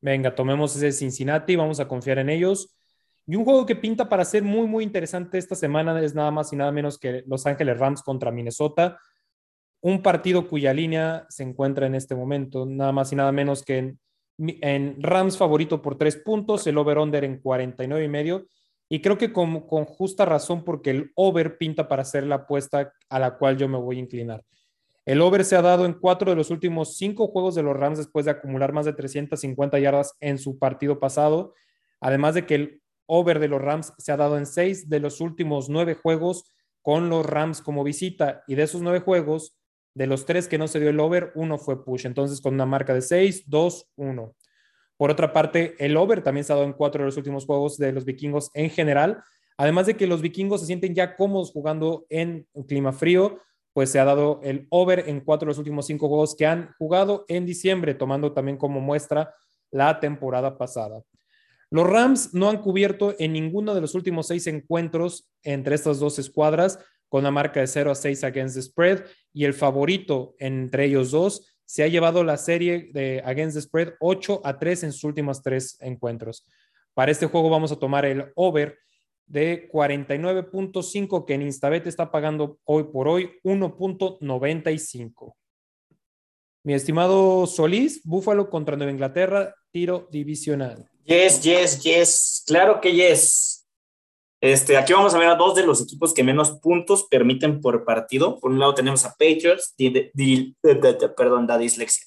Venga, 0.00 0.34
tomemos 0.34 0.74
ese 0.74 0.90
Cincinnati, 0.92 1.54
vamos 1.54 1.80
a 1.80 1.88
confiar 1.88 2.18
en 2.18 2.30
ellos. 2.30 2.74
Y 3.26 3.36
un 3.36 3.44
juego 3.44 3.66
que 3.66 3.76
pinta 3.76 4.08
para 4.08 4.24
ser 4.24 4.42
muy, 4.42 4.66
muy 4.66 4.84
interesante 4.84 5.36
esta 5.36 5.54
semana 5.54 6.00
es 6.00 6.14
nada 6.14 6.30
más 6.30 6.52
y 6.52 6.56
nada 6.56 6.72
menos 6.72 6.98
que 6.98 7.24
Los 7.26 7.44
Ángeles 7.44 7.78
Rams 7.78 8.02
contra 8.02 8.30
Minnesota 8.30 8.98
un 9.80 10.02
partido 10.02 10.48
cuya 10.48 10.72
línea 10.72 11.26
se 11.28 11.42
encuentra 11.42 11.86
en 11.86 11.94
este 11.94 12.14
momento, 12.14 12.66
nada 12.66 12.92
más 12.92 13.12
y 13.12 13.16
nada 13.16 13.32
menos 13.32 13.62
que 13.62 13.96
en 14.38 15.02
Rams 15.02 15.38
favorito 15.38 15.80
por 15.80 15.96
tres 15.96 16.16
puntos, 16.16 16.66
el 16.66 16.78
over-under 16.78 17.24
en 17.24 17.40
49 17.40 18.04
y 18.04 18.08
medio. 18.08 18.46
Y 18.88 19.00
creo 19.00 19.18
que 19.18 19.32
con, 19.32 19.66
con, 19.66 19.84
justa 19.84 20.24
razón, 20.24 20.64
porque 20.64 20.90
el 20.90 21.12
over 21.14 21.58
pinta 21.58 21.88
para 21.88 22.04
ser 22.04 22.24
la 22.24 22.36
apuesta 22.36 22.92
a 23.08 23.18
la 23.18 23.36
cual 23.36 23.56
yo 23.56 23.68
me 23.68 23.78
voy 23.78 23.96
a 23.96 24.00
inclinar. 24.00 24.44
El 25.04 25.20
over 25.20 25.44
se 25.44 25.56
ha 25.56 25.62
dado 25.62 25.86
en 25.86 25.94
cuatro 25.94 26.30
de 26.30 26.36
los 26.36 26.50
últimos 26.50 26.96
cinco 26.96 27.28
juegos 27.28 27.54
de 27.54 27.62
los 27.62 27.76
Rams 27.76 27.98
después 27.98 28.24
de 28.24 28.32
acumular 28.32 28.72
más 28.72 28.86
de 28.86 28.92
350 28.92 29.78
yardas 29.78 30.14
en 30.20 30.38
su 30.38 30.58
partido 30.58 30.98
pasado. 30.98 31.54
Además 32.00 32.34
de 32.34 32.44
que 32.44 32.54
el 32.56 32.82
over 33.06 33.38
de 33.38 33.48
los 33.48 33.62
Rams 33.62 33.92
se 33.98 34.12
ha 34.12 34.16
dado 34.16 34.36
en 34.36 34.46
seis 34.46 34.88
de 34.88 35.00
los 35.00 35.20
últimos 35.20 35.68
nueve 35.68 35.94
juegos 35.94 36.52
con 36.82 37.08
los 37.08 37.24
Rams 37.24 37.62
como 37.62 37.84
visita. 37.84 38.42
Y 38.46 38.56
de 38.56 38.64
esos 38.64 38.82
nueve 38.82 39.00
juegos, 39.00 39.56
de 39.96 40.06
los 40.06 40.26
tres 40.26 40.46
que 40.46 40.58
no 40.58 40.68
se 40.68 40.78
dio 40.78 40.90
el 40.90 41.00
over, 41.00 41.32
uno 41.34 41.56
fue 41.56 41.82
push. 41.82 42.04
Entonces, 42.04 42.42
con 42.42 42.52
una 42.52 42.66
marca 42.66 42.92
de 42.92 43.00
6, 43.00 43.44
2, 43.46 43.92
1. 43.96 44.34
Por 44.98 45.10
otra 45.10 45.32
parte, 45.32 45.74
el 45.78 45.96
over 45.96 46.22
también 46.22 46.44
se 46.44 46.52
ha 46.52 46.56
dado 46.56 46.66
en 46.66 46.74
cuatro 46.74 47.00
de 47.00 47.06
los 47.06 47.16
últimos 47.16 47.46
juegos 47.46 47.78
de 47.78 47.92
los 47.92 48.04
vikingos 48.04 48.50
en 48.52 48.68
general. 48.68 49.22
Además 49.56 49.86
de 49.86 49.96
que 49.96 50.06
los 50.06 50.20
vikingos 50.20 50.60
se 50.60 50.66
sienten 50.66 50.94
ya 50.94 51.16
cómodos 51.16 51.50
jugando 51.50 52.04
en 52.10 52.46
clima 52.68 52.92
frío, 52.92 53.40
pues 53.72 53.88
se 53.88 53.98
ha 53.98 54.04
dado 54.04 54.40
el 54.42 54.66
over 54.68 55.08
en 55.08 55.20
cuatro 55.20 55.46
de 55.46 55.52
los 55.52 55.58
últimos 55.58 55.86
cinco 55.86 56.08
juegos 56.08 56.36
que 56.36 56.44
han 56.44 56.74
jugado 56.78 57.24
en 57.28 57.46
diciembre, 57.46 57.94
tomando 57.94 58.34
también 58.34 58.58
como 58.58 58.80
muestra 58.80 59.34
la 59.70 59.98
temporada 59.98 60.58
pasada. 60.58 61.02
Los 61.70 61.86
Rams 61.86 62.34
no 62.34 62.50
han 62.50 62.60
cubierto 62.60 63.14
en 63.18 63.32
ninguno 63.32 63.74
de 63.74 63.80
los 63.80 63.94
últimos 63.94 64.26
seis 64.26 64.46
encuentros 64.46 65.30
entre 65.42 65.74
estas 65.74 65.98
dos 65.98 66.18
escuadras 66.18 66.78
con 67.08 67.20
una 67.20 67.30
marca 67.30 67.60
de 67.60 67.66
0 67.66 67.90
a 67.90 67.94
6 67.94 68.24
against 68.24 68.56
the 68.56 68.62
spread 68.62 69.04
y 69.36 69.44
el 69.44 69.52
favorito 69.52 70.34
entre 70.38 70.86
ellos 70.86 71.10
dos 71.10 71.46
se 71.66 71.82
ha 71.82 71.88
llevado 71.88 72.24
la 72.24 72.38
serie 72.38 72.88
de 72.94 73.20
against 73.22 73.54
the 73.54 73.60
spread 73.60 73.92
8 74.00 74.40
a 74.42 74.58
3 74.58 74.84
en 74.84 74.92
sus 74.92 75.04
últimos 75.04 75.42
tres 75.42 75.76
encuentros. 75.80 76.46
Para 76.94 77.12
este 77.12 77.26
juego 77.26 77.50
vamos 77.50 77.70
a 77.70 77.76
tomar 77.76 78.06
el 78.06 78.32
over 78.34 78.78
de 79.26 79.68
49.5 79.70 81.26
que 81.26 81.34
en 81.34 81.42
Instabet 81.42 81.86
está 81.86 82.10
pagando 82.10 82.58
hoy 82.64 82.84
por 82.84 83.08
hoy 83.08 83.32
1.95. 83.44 85.34
Mi 86.62 86.72
estimado 86.72 87.46
Solís, 87.46 88.00
Búfalo 88.04 88.48
contra 88.48 88.78
Nueva 88.78 88.92
Inglaterra, 88.92 89.54
tiro 89.70 90.08
divisional. 90.10 90.88
Yes, 91.04 91.42
yes, 91.42 91.82
yes. 91.82 92.42
Claro 92.46 92.80
que 92.80 92.94
yes. 92.94 93.65
Este, 94.46 94.76
aquí 94.76 94.92
vamos 94.92 95.12
a 95.12 95.18
ver 95.18 95.26
a 95.26 95.34
dos 95.34 95.56
de 95.56 95.66
los 95.66 95.82
equipos 95.82 96.14
que 96.14 96.22
menos 96.22 96.52
puntos 96.60 97.08
permiten 97.10 97.60
por 97.60 97.84
partido. 97.84 98.38
Por 98.38 98.52
un 98.52 98.60
lado 98.60 98.74
tenemos 98.74 99.04
a 99.04 99.10
Patriots, 99.10 99.74
perdón, 101.16 101.48
da 101.48 101.58
dislexia, 101.58 102.06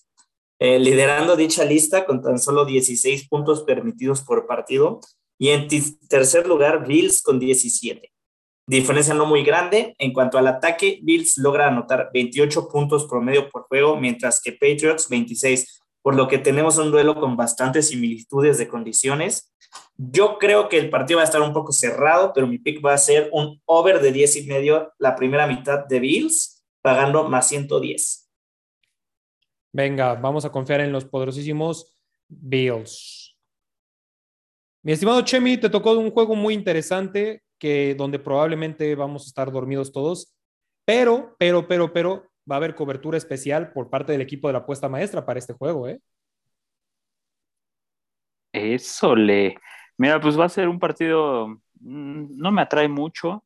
eh, 0.58 0.80
liderando 0.80 1.36
dicha 1.36 1.66
lista 1.66 2.06
con 2.06 2.22
tan 2.22 2.40
solo 2.40 2.64
16 2.64 3.28
puntos 3.28 3.64
permitidos 3.64 4.22
por 4.22 4.48
partido. 4.48 5.02
Y 5.38 5.50
en 5.50 5.68
tercer 6.08 6.48
lugar, 6.48 6.88
Bills 6.88 7.22
con 7.22 7.40
17. 7.40 8.10
Diferencia 8.66 9.14
no 9.14 9.26
muy 9.26 9.44
grande. 9.44 9.96
En 9.98 10.14
cuanto 10.14 10.38
al 10.38 10.48
ataque, 10.48 11.00
Bills 11.04 11.38
logra 11.40 11.68
anotar 11.68 12.10
28 12.14 12.70
puntos 12.70 13.06
promedio 13.06 13.50
por 13.50 13.64
juego, 13.64 13.98
mientras 13.98 14.42
que 14.42 14.54
Patriots 14.54 15.10
26 15.10 15.79
por 16.02 16.16
lo 16.16 16.28
que 16.28 16.38
tenemos 16.38 16.78
un 16.78 16.92
duelo 16.92 17.20
con 17.20 17.36
bastantes 17.36 17.90
similitudes 17.90 18.58
de 18.58 18.68
condiciones. 18.68 19.54
Yo 19.98 20.38
creo 20.38 20.70
que 20.70 20.78
el 20.78 20.90
partido 20.90 21.18
va 21.18 21.24
a 21.24 21.26
estar 21.26 21.42
un 21.42 21.54
poco 21.54 21.72
cerrado, 21.72 22.32
pero 22.34 22.48
mi 22.48 22.58
pick 22.58 22.84
va 22.84 22.94
a 22.94 22.98
ser 22.98 23.30
un 23.34 23.62
over 23.66 24.02
de 24.02 24.12
10 24.12 24.36
y 24.38 24.48
medio 24.48 24.94
la 24.98 25.16
primera 25.16 25.46
mitad 25.46 25.86
de 25.86 26.00
Bills, 26.00 26.66
pagando 26.82 27.26
más 27.26 27.48
110. 27.50 28.30
Venga, 29.72 30.16
vamos 30.16 30.46
a 30.46 30.52
confiar 30.52 30.82
en 30.82 30.92
los 30.92 31.06
poderosísimos 31.06 31.96
Bills. 32.28 33.38
Mi 34.82 34.94
estimado 34.94 35.22
Chemi, 35.22 35.58
te 35.58 35.70
tocó 35.70 35.92
un 35.92 36.12
juego 36.12 36.36
muy 36.36 36.54
interesante 36.54 37.44
que 37.60 37.94
donde 37.96 38.18
probablemente 38.18 38.96
vamos 38.96 39.24
a 39.24 39.28
estar 39.28 39.52
dormidos 39.52 39.92
todos, 39.92 40.34
pero, 40.86 41.36
pero, 41.38 41.68
pero, 41.68 41.92
pero, 41.92 42.29
va 42.50 42.56
a 42.56 42.58
haber 42.58 42.76
cobertura 42.76 43.18
especial 43.18 43.72
por 43.72 43.90
parte 43.90 44.12
del 44.12 44.22
equipo 44.22 44.48
de 44.48 44.54
la 44.54 44.60
apuesta 44.60 44.90
maestra 44.90 45.26
para 45.26 45.40
este 45.40 45.54
juego, 45.54 45.88
¿eh? 45.88 46.00
Eso 48.52 49.16
le. 49.16 49.56
Mira, 49.98 50.20
pues 50.20 50.40
va 50.40 50.46
a 50.46 50.50
ser 50.50 50.68
un 50.68 50.80
partido. 50.80 51.48
Mm, 51.80 52.38
no 52.38 52.52
me 52.52 52.62
atrae 52.62 52.88
mucho. 52.88 53.44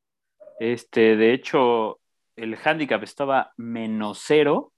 Este, 0.60 1.16
de 1.16 1.34
hecho, 1.34 2.00
el 2.36 2.58
handicap 2.64 3.04
estaba 3.04 3.54
menos 3.58 4.22
cero. 4.26 4.72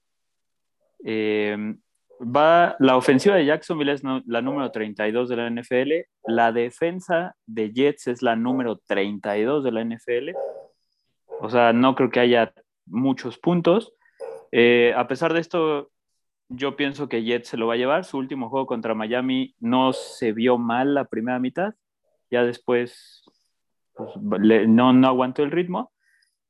Em, 1.04 1.78
va, 2.20 2.76
la 2.80 2.96
ofensiva 2.96 3.36
de 3.36 3.46
Jacksonville 3.46 3.92
es 3.92 4.02
la 4.02 4.42
número 4.42 4.70
32 4.70 5.28
de 5.28 5.36
la 5.36 5.50
NFL. 5.50 5.92
La 6.24 6.52
defensa 6.52 7.36
de 7.46 7.72
Jets 7.72 8.08
es 8.08 8.22
la 8.22 8.36
número 8.36 8.78
32 8.86 9.64
de 9.64 9.72
la 9.72 9.84
NFL. 9.84 10.30
O 11.40 11.50
sea, 11.50 11.72
no 11.72 11.94
creo 11.94 12.10
que 12.10 12.20
haya 12.20 12.52
muchos 12.86 13.38
puntos. 13.38 13.92
Eh, 14.52 14.92
a 14.96 15.08
pesar 15.08 15.32
de 15.32 15.40
esto, 15.40 15.90
yo 16.48 16.76
pienso 16.76 17.08
que 17.08 17.24
Jets 17.24 17.48
se 17.48 17.56
lo 17.56 17.66
va 17.66 17.74
a 17.74 17.78
llevar. 17.78 18.04
Su 18.04 18.18
último 18.18 18.48
juego 18.48 18.66
contra 18.66 18.94
Miami 18.94 19.54
no 19.58 19.92
se 19.92 20.32
vio 20.32 20.58
mal 20.58 20.94
la 20.94 21.04
primera 21.04 21.38
mitad. 21.38 21.74
Ya 22.30 22.44
después 22.44 23.24
pues, 23.94 24.12
no, 24.68 25.06
aguantó 25.06 25.42
el 25.42 25.50
ritmo, 25.50 25.92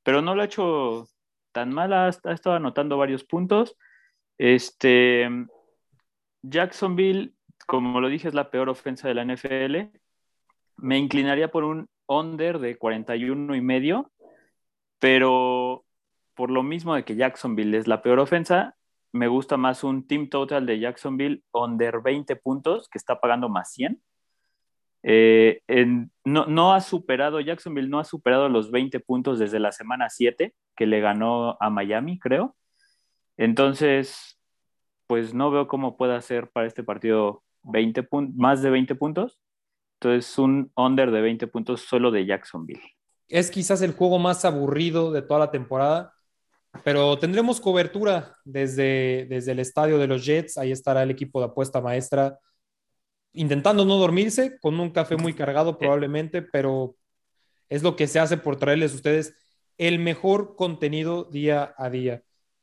pero 0.02 0.20
no 0.20 0.34
lo 0.34 0.42
ha 0.42 0.46
hecho 0.46 1.08
tan 1.52 1.72
mal. 1.72 1.92
Ha, 1.92 2.08
estado 2.08 2.56
anotando 2.56 2.98
varios 2.98 3.24
puntos. 3.24 3.76
Este, 4.38 5.28
Jacksonville, 6.42 7.32
como 7.66 8.00
lo 8.00 8.08
dije, 8.08 8.28
es 8.28 8.34
la 8.34 8.50
peor 8.50 8.68
ofensa 8.68 9.08
de 9.08 9.14
la 9.14 9.24
NFL. 9.24 9.98
Me 10.76 10.98
inclinaría 10.98 11.50
por 11.50 11.64
un 11.64 11.88
under 12.06 12.58
de 12.58 12.76
41 12.76 13.54
y 13.54 13.60
medio, 13.60 14.12
pero 14.98 15.85
por 16.36 16.50
lo 16.50 16.62
mismo 16.62 16.94
de 16.94 17.04
que 17.04 17.16
Jacksonville 17.16 17.76
es 17.76 17.88
la 17.88 18.02
peor 18.02 18.20
ofensa, 18.20 18.76
me 19.12 19.26
gusta 19.26 19.56
más 19.56 19.82
un 19.82 20.06
team 20.06 20.28
total 20.28 20.66
de 20.66 20.78
Jacksonville 20.78 21.42
under 21.52 22.00
20 22.02 22.36
puntos, 22.36 22.88
que 22.88 22.98
está 22.98 23.18
pagando 23.18 23.48
más 23.48 23.72
100. 23.72 24.00
Eh, 25.02 25.62
no, 26.24 26.46
no, 26.46 26.74
ha 26.74 26.80
superado, 26.80 27.40
Jacksonville 27.40 27.88
no 27.88 27.98
ha 27.98 28.04
superado 28.04 28.48
los 28.48 28.70
20 28.70 29.00
puntos 29.00 29.38
desde 29.38 29.58
la 29.58 29.72
semana 29.72 30.10
7, 30.10 30.54
que 30.76 30.86
le 30.86 31.00
ganó 31.00 31.56
a 31.60 31.70
Miami, 31.70 32.18
creo. 32.18 32.54
Entonces, 33.38 34.38
pues 35.06 35.32
no 35.32 35.50
veo 35.50 35.68
cómo 35.68 35.96
pueda 35.96 36.20
ser 36.20 36.50
para 36.50 36.66
este 36.66 36.82
partido 36.82 37.42
20 37.62 38.06
más 38.34 38.62
de 38.62 38.70
20 38.70 38.94
puntos. 38.96 39.40
Entonces, 40.00 40.36
un 40.38 40.70
under 40.76 41.10
de 41.10 41.22
20 41.22 41.46
puntos 41.46 41.82
solo 41.82 42.10
de 42.10 42.26
Jacksonville. 42.26 42.82
Es 43.28 43.50
quizás 43.50 43.80
el 43.80 43.92
juego 43.92 44.18
más 44.18 44.44
aburrido 44.44 45.10
de 45.12 45.22
toda 45.22 45.40
la 45.40 45.50
temporada 45.50 46.15
pero 46.84 47.18
tendremos 47.18 47.60
cobertura 47.60 48.34
desde, 48.44 49.26
desde 49.28 49.52
el 49.52 49.60
estadio 49.60 49.98
de 49.98 50.06
los 50.06 50.24
Jets. 50.24 50.58
Ahí 50.58 50.72
estará 50.72 51.02
el 51.02 51.10
equipo 51.10 51.40
de 51.40 51.46
apuesta 51.46 51.80
maestra 51.80 52.38
intentando 53.32 53.84
no 53.84 53.96
dormirse, 53.96 54.58
con 54.60 54.80
un 54.80 54.90
café 54.90 55.16
muy 55.16 55.34
cargado 55.34 55.78
probablemente, 55.78 56.42
pero 56.42 56.96
es 57.68 57.82
lo 57.82 57.94
que 57.94 58.06
se 58.06 58.18
hace 58.18 58.38
por 58.38 58.56
traerles 58.56 58.92
a 58.92 58.96
ustedes 58.96 59.34
el 59.78 59.98
mejor 59.98 60.56
contenido 60.56 61.24
día 61.24 61.74
a 61.76 61.90
día. 61.90 62.22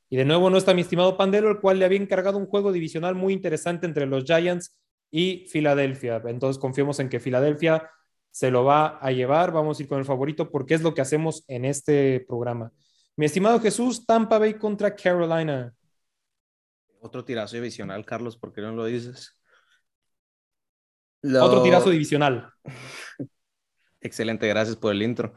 Y 0.09 0.17
de 0.17 0.25
nuevo 0.25 0.49
no 0.49 0.57
está 0.57 0.73
mi 0.73 0.81
estimado 0.81 1.17
Pandelo, 1.17 1.49
el 1.49 1.59
cual 1.59 1.79
le 1.79 1.85
había 1.85 1.99
encargado 1.99 2.37
un 2.37 2.47
juego 2.47 2.71
divisional 2.71 3.15
muy 3.15 3.33
interesante 3.33 3.85
entre 3.85 4.05
los 4.05 4.25
Giants 4.25 4.75
y 5.11 5.45
Filadelfia. 5.47 6.21
Entonces 6.25 6.59
confiemos 6.59 6.99
en 6.99 7.09
que 7.09 7.19
Filadelfia 7.19 7.89
se 8.31 8.49
lo 8.49 8.63
va 8.63 8.97
a 8.97 9.11
llevar. 9.11 9.51
Vamos 9.51 9.79
a 9.79 9.83
ir 9.83 9.89
con 9.89 9.99
el 9.99 10.05
favorito 10.05 10.49
porque 10.49 10.73
es 10.73 10.81
lo 10.81 10.93
que 10.93 11.01
hacemos 11.01 11.43
en 11.47 11.65
este 11.65 12.25
programa. 12.27 12.71
Mi 13.15 13.25
estimado 13.25 13.59
Jesús, 13.59 14.05
Tampa 14.05 14.39
Bay 14.39 14.55
contra 14.55 14.95
Carolina. 14.95 15.73
Otro 16.99 17.23
tirazo 17.23 17.55
divisional, 17.55 18.05
Carlos, 18.05 18.37
¿por 18.37 18.53
qué 18.53 18.61
no 18.61 18.71
lo 18.71 18.85
dices? 18.85 19.37
Otro 21.21 21.61
tirazo 21.61 21.89
divisional. 21.89 22.51
Excelente, 24.01 24.47
gracias 24.47 24.75
por 24.75 24.91
el 24.91 25.01
intro. 25.01 25.33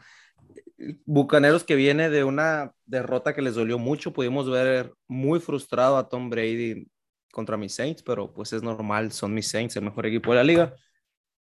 Bucaneros 1.05 1.65
que 1.65 1.75
viene 1.75 2.09
de 2.09 2.25
una 2.25 2.73
derrota 2.85 3.35
que 3.35 3.43
les 3.43 3.55
dolió 3.55 3.79
mucho, 3.79 4.13
pudimos 4.13 4.51
ver 4.51 4.93
muy 5.07 5.39
frustrado 5.39 5.97
a 5.97 6.09
Tom 6.09 6.31
Brady 6.31 6.89
contra 7.31 7.57
mis 7.57 7.75
Saints, 7.75 8.03
pero 8.03 8.33
pues 8.33 8.53
es 8.53 8.63
normal, 8.63 9.13
son 9.13 9.35
mis 9.35 9.49
Saints, 9.49 9.77
el 9.77 9.85
mejor 9.85 10.07
equipo 10.07 10.31
de 10.31 10.37
la 10.37 10.45
liga. 10.45 10.75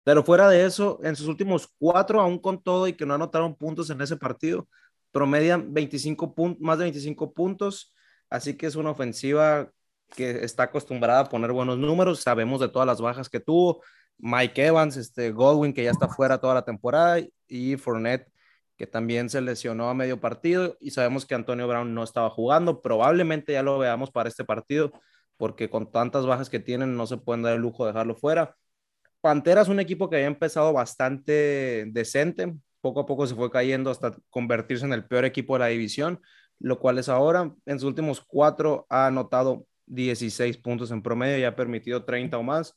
Pero 0.04 0.24
fuera 0.24 0.48
de 0.48 0.64
eso, 0.64 0.98
en 1.02 1.14
sus 1.14 1.28
últimos 1.28 1.68
cuatro, 1.78 2.20
aún 2.20 2.38
con 2.38 2.62
todo 2.62 2.88
y 2.88 2.94
que 2.94 3.06
no 3.06 3.14
anotaron 3.14 3.54
puntos 3.54 3.90
en 3.90 4.00
ese 4.00 4.16
partido, 4.16 4.68
promedian 5.12 5.72
25 5.72 6.34
más 6.60 6.78
de 6.78 6.84
25 6.84 7.32
puntos, 7.32 7.94
así 8.28 8.56
que 8.56 8.66
es 8.66 8.76
una 8.76 8.90
ofensiva 8.90 9.70
que 10.16 10.44
está 10.44 10.64
acostumbrada 10.64 11.20
a 11.20 11.28
poner 11.28 11.52
buenos 11.52 11.78
números, 11.78 12.20
sabemos 12.20 12.60
de 12.60 12.68
todas 12.68 12.86
las 12.86 13.00
bajas 13.00 13.28
que 13.28 13.40
tuvo, 13.40 13.82
Mike 14.18 14.66
Evans, 14.66 14.96
este 14.96 15.30
Godwin 15.30 15.72
que 15.72 15.84
ya 15.84 15.90
está 15.90 16.08
fuera 16.08 16.38
toda 16.38 16.54
la 16.54 16.64
temporada 16.64 17.20
y 17.48 17.76
Fournette 17.76 18.32
que 18.76 18.86
también 18.86 19.30
se 19.30 19.40
lesionó 19.40 19.88
a 19.88 19.94
medio 19.94 20.20
partido 20.20 20.76
y 20.80 20.90
sabemos 20.90 21.24
que 21.26 21.34
Antonio 21.34 21.68
Brown 21.68 21.94
no 21.94 22.02
estaba 22.02 22.30
jugando, 22.30 22.80
probablemente 22.82 23.52
ya 23.52 23.62
lo 23.62 23.78
veamos 23.78 24.10
para 24.10 24.28
este 24.28 24.44
partido 24.44 24.92
porque 25.36 25.70
con 25.70 25.90
tantas 25.90 26.26
bajas 26.26 26.50
que 26.50 26.60
tienen 26.60 26.96
no 26.96 27.06
se 27.06 27.16
pueden 27.16 27.42
dar 27.42 27.54
el 27.54 27.60
lujo 27.60 27.84
de 27.84 27.92
dejarlo 27.92 28.16
fuera. 28.16 28.56
Panteras, 29.20 29.68
un 29.68 29.80
equipo 29.80 30.10
que 30.10 30.16
había 30.16 30.26
empezado 30.26 30.72
bastante 30.72 31.86
decente, 31.92 32.54
poco 32.82 33.00
a 33.00 33.06
poco 33.06 33.26
se 33.26 33.34
fue 33.34 33.50
cayendo 33.50 33.90
hasta 33.90 34.14
convertirse 34.28 34.84
en 34.84 34.92
el 34.92 35.06
peor 35.06 35.24
equipo 35.24 35.54
de 35.54 35.60
la 35.60 35.66
división, 35.68 36.20
lo 36.58 36.78
cual 36.78 36.98
es 36.98 37.08
ahora, 37.08 37.54
en 37.64 37.80
sus 37.80 37.88
últimos 37.88 38.20
cuatro 38.20 38.86
ha 38.90 39.06
anotado 39.06 39.66
16 39.86 40.58
puntos 40.58 40.90
en 40.90 41.02
promedio 41.02 41.38
y 41.38 41.44
ha 41.44 41.56
permitido 41.56 42.04
30 42.04 42.36
o 42.38 42.42
más. 42.42 42.76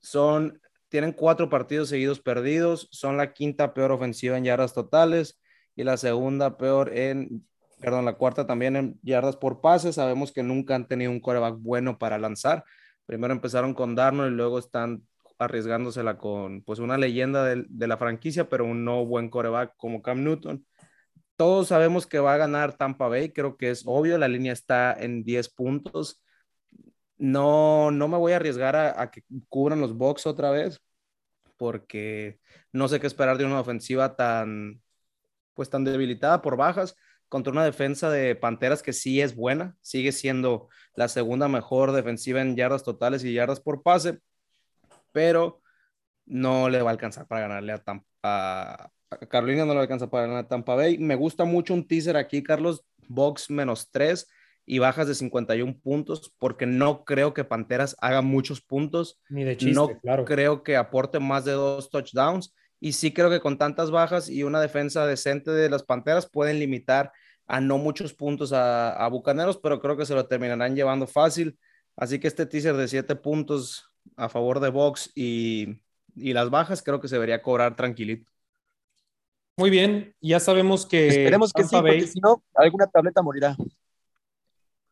Son, 0.00 0.60
tienen 0.88 1.12
cuatro 1.12 1.50
partidos 1.50 1.88
seguidos 1.88 2.20
perdidos, 2.20 2.88
son 2.90 3.16
la 3.16 3.32
quinta 3.32 3.74
peor 3.74 3.92
ofensiva 3.92 4.38
en 4.38 4.44
yardas 4.44 4.72
totales 4.72 5.40
y 5.74 5.84
la 5.84 5.96
segunda 5.96 6.56
peor 6.56 6.96
en, 6.96 7.46
perdón, 7.80 8.04
la 8.04 8.16
cuarta 8.16 8.46
también 8.46 8.76
en 8.76 9.00
yardas 9.02 9.36
por 9.36 9.60
pase. 9.60 9.92
Sabemos 9.92 10.32
que 10.32 10.42
nunca 10.42 10.74
han 10.74 10.88
tenido 10.88 11.10
un 11.10 11.20
coreback 11.20 11.56
bueno 11.58 11.98
para 11.98 12.18
lanzar. 12.18 12.64
Primero 13.06 13.34
empezaron 13.34 13.74
con 13.74 13.94
Darnold 13.94 14.32
y 14.32 14.36
luego 14.36 14.58
están 14.58 15.06
arriesgándosela 15.38 16.18
con 16.18 16.62
pues 16.62 16.78
una 16.78 16.98
leyenda 16.98 17.44
de, 17.44 17.64
de, 17.68 17.86
la 17.86 17.96
franquicia, 17.98 18.48
pero 18.48 18.64
un 18.64 18.84
no 18.84 19.04
buen 19.06 19.30
coreback 19.30 19.74
como 19.76 20.02
Cam 20.02 20.24
Newton. 20.24 20.66
Todos 21.36 21.68
sabemos 21.68 22.06
que 22.06 22.18
va 22.18 22.34
a 22.34 22.38
ganar 22.38 22.76
Tampa 22.76 23.08
Bay, 23.08 23.32
creo 23.32 23.56
que 23.56 23.70
es 23.70 23.82
obvio, 23.86 24.18
la 24.18 24.28
línea 24.28 24.52
está 24.52 24.94
en 24.94 25.24
10 25.24 25.48
puntos. 25.50 26.22
No, 27.18 27.90
no 27.90 28.08
me 28.08 28.18
voy 28.18 28.32
a 28.32 28.36
arriesgar 28.36 28.76
a, 28.76 29.00
a 29.00 29.10
que 29.10 29.22
cubran 29.48 29.80
los 29.80 29.96
box 29.96 30.26
otra 30.26 30.50
vez, 30.50 30.80
porque 31.56 32.40
no 32.72 32.88
sé 32.88 33.00
qué 33.00 33.06
esperar 33.06 33.38
de 33.38 33.44
una 33.46 33.60
ofensiva 33.60 34.16
tan, 34.16 34.82
pues 35.54 35.70
tan 35.70 35.84
debilitada 35.84 36.42
por 36.42 36.56
bajas 36.56 36.96
contra 37.28 37.52
una 37.52 37.64
defensa 37.64 38.10
de 38.10 38.36
Panteras 38.36 38.82
que 38.82 38.92
sí 38.92 39.20
es 39.20 39.34
buena, 39.34 39.76
sigue 39.80 40.12
siendo 40.12 40.68
la 40.94 41.08
segunda 41.08 41.48
mejor 41.48 41.92
defensiva 41.92 42.40
en 42.40 42.56
yardas 42.56 42.84
totales 42.84 43.24
y 43.24 43.32
yardas 43.32 43.60
por 43.60 43.82
pase, 43.82 44.20
pero 45.16 45.62
no 46.26 46.68
le 46.68 46.82
va 46.82 46.90
a 46.90 46.92
alcanzar 46.92 47.26
para 47.26 47.40
ganarle 47.40 47.72
a 47.72 47.78
Tampa. 47.78 48.04
A 48.22 48.90
Carolina 49.30 49.64
no 49.64 49.72
le 49.72 49.80
alcanza 49.80 50.10
para 50.10 50.26
ganar 50.26 50.44
a 50.44 50.48
Tampa 50.48 50.74
Bay. 50.74 50.98
Me 50.98 51.14
gusta 51.14 51.46
mucho 51.46 51.72
un 51.72 51.88
teaser 51.88 52.18
aquí, 52.18 52.42
Carlos, 52.42 52.84
box 53.08 53.48
menos 53.48 53.90
3 53.90 54.28
y 54.66 54.78
bajas 54.78 55.08
de 55.08 55.14
51 55.14 55.80
puntos, 55.80 56.34
porque 56.38 56.66
no 56.66 57.06
creo 57.06 57.32
que 57.32 57.44
Panteras 57.44 57.96
haga 57.98 58.20
muchos 58.20 58.60
puntos. 58.60 59.18
Ni 59.30 59.42
de 59.42 59.56
chiste, 59.56 59.74
no 59.74 59.98
claro. 60.00 60.26
creo 60.26 60.62
que 60.62 60.76
aporte 60.76 61.18
más 61.18 61.46
de 61.46 61.52
dos 61.52 61.88
touchdowns. 61.88 62.54
Y 62.78 62.92
sí 62.92 63.14
creo 63.14 63.30
que 63.30 63.40
con 63.40 63.56
tantas 63.56 63.90
bajas 63.90 64.28
y 64.28 64.42
una 64.42 64.60
defensa 64.60 65.06
decente 65.06 65.50
de 65.50 65.70
las 65.70 65.82
Panteras 65.82 66.28
pueden 66.28 66.58
limitar 66.58 67.10
a 67.46 67.62
no 67.62 67.78
muchos 67.78 68.12
puntos 68.12 68.52
a, 68.52 68.90
a 68.92 69.08
Bucaneros, 69.08 69.56
pero 69.56 69.80
creo 69.80 69.96
que 69.96 70.04
se 70.04 70.14
lo 70.14 70.26
terminarán 70.26 70.76
llevando 70.76 71.06
fácil. 71.06 71.58
Así 71.96 72.18
que 72.18 72.28
este 72.28 72.44
teaser 72.44 72.76
de 72.76 72.86
7 72.86 73.16
puntos 73.16 73.95
a 74.16 74.28
favor 74.28 74.60
de 74.60 74.70
Box 74.70 75.10
y, 75.14 75.80
y, 76.14 76.32
las 76.32 76.50
bajas, 76.50 76.82
creo 76.82 77.00
que 77.00 77.08
se 77.08 77.16
debería 77.16 77.42
cobrar 77.42 77.76
tranquilito. 77.76 78.30
Muy 79.56 79.70
bien, 79.70 80.14
ya 80.20 80.38
sabemos 80.40 80.86
que. 80.86 81.08
Esperemos 81.08 81.52
que 81.52 81.62
Tampa 81.62 81.78
sí, 81.78 81.82
Bay... 81.82 81.98
porque 81.98 82.12
si 82.12 82.20
no, 82.20 82.42
alguna 82.54 82.86
tableta 82.86 83.22
morirá. 83.22 83.56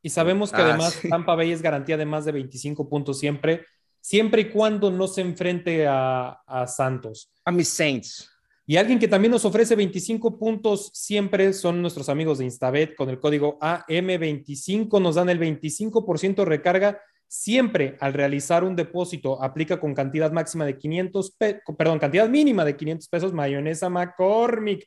Y 0.03 0.11
sabemos 0.11 0.53
que 0.53 0.61
ah, 0.61 0.67
además 0.67 0.95
sí. 0.95 1.09
Tampa 1.09 1.35
Bay 1.35 1.53
es 1.53 1.63
garantía 1.63 1.97
de 1.97 2.07
más 2.07 2.25
de 2.25 2.33
25 2.33 2.89
puntos 2.89 3.19
siempre, 3.19 3.67
siempre 4.01 4.43
y 4.43 4.51
cuando 4.51 4.91
no 4.91 5.07
se 5.07 5.21
enfrente 5.21 5.87
a, 5.87 6.41
a 6.47 6.67
Santos. 6.67 7.31
A 7.45 7.53
mis 7.53 7.69
Saints. 7.69 8.31
Y 8.67 8.77
alguien 8.79 8.99
que 8.99 9.09
también 9.09 9.33
nos 9.33 9.45
ofrece 9.45 9.77
25 9.77 10.39
puntos 10.39 10.91
siempre 10.95 11.53
son 11.53 11.83
nuestros 11.83 12.09
amigos 12.09 12.39
de 12.39 12.45
Instabet 12.45 12.95
con 12.97 13.11
el 13.11 13.21
código 13.21 13.59
AM25. 13.61 15.01
Nos 15.03 15.17
dan 15.17 15.29
el 15.29 15.39
25% 15.39 16.45
recarga 16.47 16.99
siempre 17.35 17.97
al 18.01 18.13
realizar 18.13 18.63
un 18.63 18.77
depósito 18.77 19.43
aplica 19.43 19.81
con 19.81 19.93
cantidad 19.93 20.31
máxima 20.31 20.65
de 20.65 20.79
500, 20.79 21.37
perdón, 21.77 21.99
cantidad 21.99 22.29
mínima 22.29 22.65
de 22.65 22.77
500 22.77 23.09
pesos 23.09 23.33
mayonesa 23.33 23.91
McCormick 23.91 24.87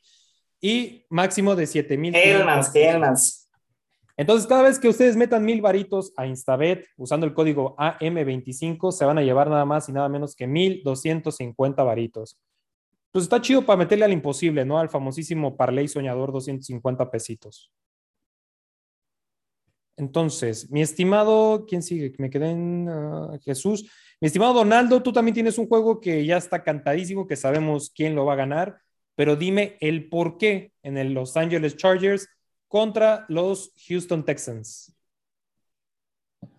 y 0.60 1.04
máximo 1.10 1.54
de 1.54 1.66
7000. 1.66 2.16
Hellmans, 2.16 2.74
Hellmans. 2.74 3.50
Entonces, 4.16 4.48
cada 4.48 4.62
vez 4.62 4.78
que 4.78 4.88
ustedes 4.88 5.14
metan 5.14 5.44
mil 5.44 5.60
varitos 5.60 6.12
a 6.16 6.26
Instabet 6.26 6.86
usando 6.96 7.26
el 7.26 7.34
código 7.34 7.76
AM25, 7.76 8.92
se 8.92 9.04
van 9.04 9.18
a 9.18 9.22
llevar 9.22 9.48
nada 9.50 9.66
más 9.66 9.88
y 9.88 9.92
nada 9.92 10.08
menos 10.08 10.34
que 10.34 10.46
1250 10.46 11.82
varitos. 11.84 12.40
Pues 13.12 13.24
está 13.24 13.40
chido 13.40 13.64
para 13.64 13.76
meterle 13.76 14.06
al 14.06 14.12
imposible, 14.12 14.64
¿no? 14.64 14.78
Al 14.78 14.88
famosísimo 14.88 15.56
Parley 15.56 15.86
Soñador 15.86 16.32
250 16.32 17.10
pesitos. 17.10 17.70
Entonces, 19.98 20.70
mi 20.70 20.80
estimado, 20.80 21.66
¿quién 21.66 21.82
sigue? 21.82 22.14
Me 22.18 22.30
quedé 22.30 22.50
en 22.50 22.88
uh, 22.88 23.36
Jesús. 23.42 23.90
Mi 24.20 24.26
estimado 24.26 24.54
Donaldo, 24.54 25.02
tú 25.02 25.12
también 25.12 25.34
tienes 25.34 25.58
un 25.58 25.66
juego 25.66 26.00
que 26.00 26.24
ya 26.24 26.36
está 26.36 26.62
cantadísimo, 26.62 27.26
que 27.26 27.34
sabemos 27.34 27.90
quién 27.90 28.14
lo 28.14 28.24
va 28.24 28.34
a 28.34 28.36
ganar, 28.36 28.80
pero 29.16 29.34
dime 29.34 29.76
el 29.80 30.08
por 30.08 30.38
qué 30.38 30.72
en 30.84 30.98
el 30.98 31.12
Los 31.14 31.36
Angeles 31.36 31.76
Chargers 31.76 32.28
contra 32.68 33.26
los 33.28 33.72
Houston 33.88 34.24
Texans. 34.24 34.94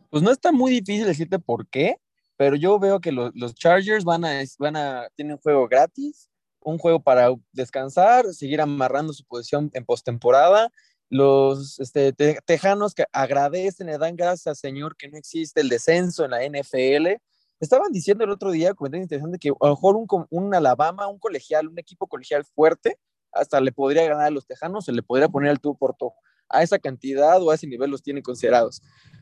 Pues 0.10 0.21
no 0.21 0.32
está 0.32 0.52
muy 0.52 0.71
difícil 0.71 1.06
decirte 1.06 1.39
por 1.39 1.65
qué, 1.69 1.95
pero 2.36 2.58
yo 2.58 2.78
veo 2.78 2.99
que 2.99 3.13
los, 3.13 3.56
Chargers 3.56 4.04
van 4.04 4.25
a, 4.25 4.41
van 4.58 4.75
a, 4.75 5.08
un 5.17 5.38
juego 5.38 5.65
gratis, 5.69 6.30
un 6.60 6.78
juego 6.78 6.99
para 6.99 7.34
descansar, 7.54 8.25
seguir 8.34 8.60
amarrando 8.60 9.13
su 9.13 9.23
posición 9.23 9.71
en 9.73 9.86
postemporada 9.86 10.69
los 11.10 11.80
este, 11.80 12.13
te, 12.13 12.39
tejanos 12.45 12.93
que 12.93 13.06
agradecen, 13.12 13.88
le 13.88 13.98
dan 13.98 14.15
gracias, 14.15 14.60
Señor, 14.60 14.95
que 14.95 15.10
no 15.10 15.17
existe 15.17 15.62
el 15.62 15.69
descenso 15.69 16.26
en 16.26 16.32
la 16.32 16.43
NFL. 16.45 17.19
Estaban 17.60 17.91
diciendo 17.91 18.24
el 18.24 18.30
otro 18.30 18.52
día, 18.52 18.74
comentario 18.74 19.04
interesante, 19.04 19.39
que 19.39 19.50
a 19.50 19.67
lo 19.67 19.69
mejor 19.72 19.95
un, 19.95 20.08
un, 20.30 20.56
Alabama, 20.56 21.08
un 21.08 21.19
colegial, 21.19 21.67
un 21.67 21.80
equipo 21.80 22.08
colegial 22.08 22.45
fuerte, 22.45 23.00
hasta 23.32 23.60
le 23.60 23.72
podría 23.72 24.08
ganar 24.08 24.28
a 24.28 24.32
los 24.32 24.45
tejanos, 24.45 24.86
se 24.86 24.91
le 24.91 25.04
podría 25.04 25.28
poner 25.28 25.52
al 25.52 25.60
tú 25.60 25.76
por 25.76 25.95
todo. 25.95 26.13
A 26.49 26.63
esa 26.63 26.79
cantidad 26.79 27.41
o 27.41 27.51
a 27.51 27.55
ese 27.55 27.67
nivel 27.67 27.91
los 27.91 28.01
tienen 28.01 28.23
considerados. 28.23 28.81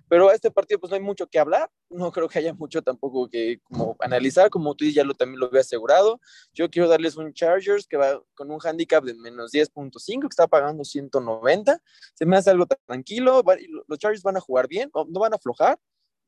Pero 0.09 0.29
a 0.29 0.33
este 0.33 0.51
partido 0.51 0.79
pues 0.79 0.89
no 0.89 0.95
hay 0.95 1.01
mucho 1.01 1.27
que 1.27 1.37
hablar, 1.37 1.69
no 1.89 2.11
creo 2.11 2.29
que 2.29 2.39
haya 2.39 2.53
mucho 2.53 2.81
tampoco 2.81 3.29
que 3.29 3.59
como 3.63 3.97
analizar, 3.99 4.49
como 4.49 4.73
tú 4.73 4.85
ya 4.85 5.03
lo, 5.03 5.13
también 5.13 5.39
lo 5.39 5.47
había 5.47 5.61
asegurado. 5.61 6.21
Yo 6.53 6.69
quiero 6.69 6.87
darles 6.87 7.17
un 7.17 7.33
Chargers 7.33 7.87
que 7.87 7.97
va 7.97 8.21
con 8.33 8.49
un 8.49 8.59
handicap 8.63 9.03
de 9.03 9.13
menos 9.15 9.51
10.5, 9.51 10.21
que 10.21 10.27
está 10.27 10.47
pagando 10.47 10.85
190. 10.85 11.81
Se 12.13 12.25
me 12.25 12.37
hace 12.37 12.51
algo 12.51 12.65
tranquilo, 12.85 13.43
los 13.87 13.99
Chargers 13.99 14.23
van 14.23 14.37
a 14.37 14.41
jugar 14.41 14.67
bien, 14.67 14.89
no 14.93 15.19
van 15.19 15.33
a 15.33 15.35
aflojar, 15.35 15.77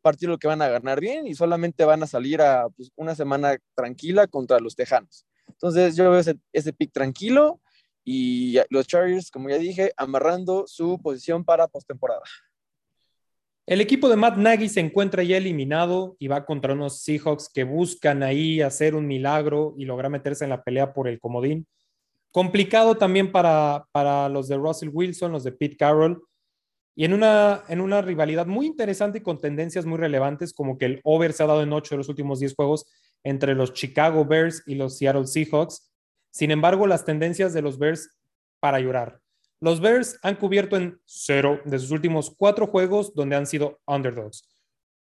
partido 0.02 0.38
que 0.38 0.48
van 0.48 0.62
a 0.62 0.68
ganar 0.68 1.00
bien 1.00 1.28
y 1.28 1.36
solamente 1.36 1.86
van 1.86 2.04
a 2.04 2.08
salir 2.08 2.42
a 2.42 2.68
pues, 2.70 2.92
una 2.96 3.16
semana 3.16 3.58
tranquila 3.76 4.28
contra 4.28 4.60
los 4.60 4.76
Tejanos. 4.76 5.26
Entonces 5.48 5.96
yo 5.96 6.10
veo 6.10 6.20
ese, 6.20 6.38
ese 6.52 6.74
pick 6.74 6.92
tranquilo 6.92 7.62
y 8.04 8.58
los 8.70 8.88
Chargers, 8.88 9.32
como 9.32 9.50
ya 9.50 9.58
dije, 9.58 9.92
amarrando 9.98 10.66
su 10.68 11.00
posición 11.02 11.44
para 11.44 11.68
postemporada. 11.68 12.22
El 13.66 13.82
equipo 13.82 14.10
de 14.10 14.16
Matt 14.16 14.38
Nagy 14.38 14.68
se 14.68 14.80
encuentra 14.80 15.22
ya 15.22 15.38
eliminado 15.38 16.16
y 16.18 16.28
va 16.28 16.46
contra 16.46 16.74
unos 16.74 17.02
Seahawks 17.02 17.50
que 17.54 17.64
buscan 17.64 18.24
ahí 18.24 18.62
hacer 18.62 18.96
un 18.96 19.06
milagro 19.06 19.76
y 19.78 19.86
lograr 19.86 20.10
meterse 20.10 20.44
en 20.44 20.50
la 20.50 20.64
pelea 20.64 20.92
por 20.92 21.08
el 21.08 21.20
comodín. 21.20 21.68
Complicado 22.32 22.98
también 22.98 23.32
para, 23.32 23.86
para 23.92 24.28
los 24.28 24.48
de 24.48 24.58
Russell 24.58 24.90
Wilson, 24.92 25.32
los 25.32 25.44
de 25.44 25.52
Pete 25.52 25.78
Carroll, 25.78 26.24
y 27.00 27.06
en 27.06 27.14
una, 27.14 27.64
en 27.70 27.80
una 27.80 28.02
rivalidad 28.02 28.46
muy 28.46 28.66
interesante 28.66 29.20
y 29.20 29.22
con 29.22 29.38
tendencias 29.38 29.86
muy 29.86 29.98
relevantes, 29.98 30.52
como 30.52 30.78
que 30.78 30.86
el 30.86 31.02
over 31.04 31.32
se 31.32 31.44
ha 31.44 31.48
dado 31.48 31.64
en 31.64 31.72
8 31.72 31.94
de 31.94 31.98
los 31.98 32.10
últimos 32.10 32.40
10 32.40 32.56
juegos 32.56 32.86
entre 33.24 33.56
los 33.56 33.74
Chicago 33.74 34.26
Bears 34.26 34.64
y 34.66 34.76
los 34.76 34.98
Seattle 34.98 35.26
Seahawks. 35.26 35.90
Sin 36.32 36.52
embargo, 36.52 36.88
las 36.88 37.06
tendencias 37.06 37.54
de 37.54 37.62
los 37.62 37.78
Bears 37.78 38.10
para 38.60 38.80
llorar. 38.80 39.20
Los 39.62 39.82
Bears 39.82 40.18
han 40.22 40.36
cubierto 40.36 40.78
en 40.78 41.02
cero 41.06 41.60
de 41.66 41.80
sus 41.80 41.92
últimos 41.92 42.34
cuatro 42.38 42.68
juegos 42.68 43.14
donde 43.14 43.36
han 43.36 43.46
sido 43.46 43.80
underdogs. 43.86 44.48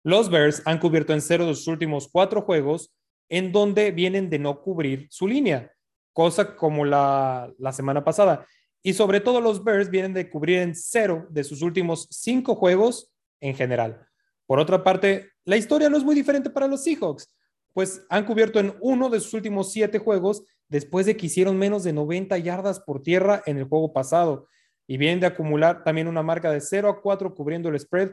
Los 0.04 0.30
Bears 0.30 0.62
han 0.64 0.78
cubierto 0.78 1.12
en 1.12 1.20
cero 1.20 1.46
de 1.46 1.54
sus 1.54 1.66
últimos 1.66 2.08
cuatro 2.08 2.42
juegos 2.42 2.94
en 3.28 3.52
donde 3.52 3.90
vienen 3.90 4.30
de 4.30 4.38
no 4.38 4.60
cubrir 4.60 5.08
su 5.10 5.26
línea, 5.26 5.72
cosa 6.12 6.54
como 6.54 6.84
la, 6.84 7.52
la 7.58 7.72
semana 7.72 8.04
pasada. 8.04 8.46
Y 8.82 8.92
sobre 8.92 9.20
todo 9.20 9.40
los 9.40 9.64
Bears 9.64 9.90
vienen 9.90 10.12
de 10.12 10.28
cubrir 10.28 10.58
en 10.58 10.74
cero 10.74 11.26
de 11.30 11.42
sus 11.42 11.62
últimos 11.62 12.06
cinco 12.10 12.54
juegos 12.54 13.10
en 13.40 13.56
general. 13.56 14.06
Por 14.46 14.60
otra 14.60 14.84
parte, 14.84 15.30
la 15.44 15.56
historia 15.56 15.88
no 15.88 15.96
es 15.96 16.04
muy 16.04 16.14
diferente 16.14 16.50
para 16.50 16.68
los 16.68 16.84
Seahawks, 16.84 17.32
pues 17.72 18.02
han 18.08 18.24
cubierto 18.24 18.60
en 18.60 18.76
uno 18.80 19.08
de 19.08 19.20
sus 19.20 19.34
últimos 19.34 19.72
siete 19.72 19.98
juegos 19.98 20.44
después 20.68 21.06
de 21.06 21.16
que 21.16 21.26
hicieron 21.26 21.58
menos 21.58 21.84
de 21.84 21.92
90 21.92 22.38
yardas 22.38 22.80
por 22.80 23.02
tierra 23.02 23.42
en 23.46 23.58
el 23.58 23.64
juego 23.64 23.92
pasado 23.92 24.48
y 24.86 24.96
vienen 24.96 25.20
de 25.20 25.26
acumular 25.26 25.84
también 25.84 26.08
una 26.08 26.22
marca 26.22 26.50
de 26.50 26.60
0 26.60 26.88
a 26.88 27.00
4 27.00 27.34
cubriendo 27.34 27.68
el 27.68 27.78
spread 27.78 28.10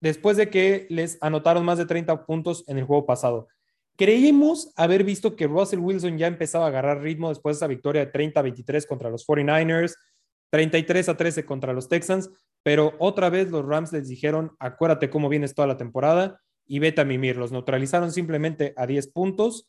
después 0.00 0.36
de 0.36 0.50
que 0.50 0.86
les 0.90 1.18
anotaron 1.20 1.64
más 1.64 1.78
de 1.78 1.86
30 1.86 2.26
puntos 2.26 2.64
en 2.68 2.78
el 2.78 2.84
juego 2.84 3.06
pasado. 3.06 3.48
Creímos 3.96 4.72
haber 4.76 5.04
visto 5.04 5.36
que 5.36 5.46
Russell 5.46 5.78
Wilson 5.78 6.18
ya 6.18 6.26
empezaba 6.26 6.66
a 6.66 6.68
agarrar 6.68 7.00
ritmo 7.00 7.30
después 7.30 7.56
de 7.56 7.58
esa 7.58 7.66
victoria 7.66 8.04
de 8.04 8.12
30 8.12 8.40
a 8.40 8.42
23 8.42 8.86
contra 8.86 9.10
los 9.10 9.26
49ers, 9.26 9.94
33 10.50 11.08
a 11.08 11.16
13 11.16 11.46
contra 11.46 11.72
los 11.72 11.88
Texans, 11.88 12.30
pero 12.62 12.94
otra 12.98 13.30
vez 13.30 13.50
los 13.50 13.64
Rams 13.64 13.92
les 13.92 14.08
dijeron, 14.08 14.54
acuérdate 14.58 15.08
cómo 15.08 15.28
vienes 15.28 15.54
toda 15.54 15.66
la 15.66 15.76
temporada 15.78 16.40
y 16.66 16.78
vete 16.78 17.00
a 17.00 17.04
mimir. 17.04 17.36
Los 17.36 17.52
neutralizaron 17.52 18.12
simplemente 18.12 18.74
a 18.76 18.86
10 18.86 19.08
puntos. 19.12 19.68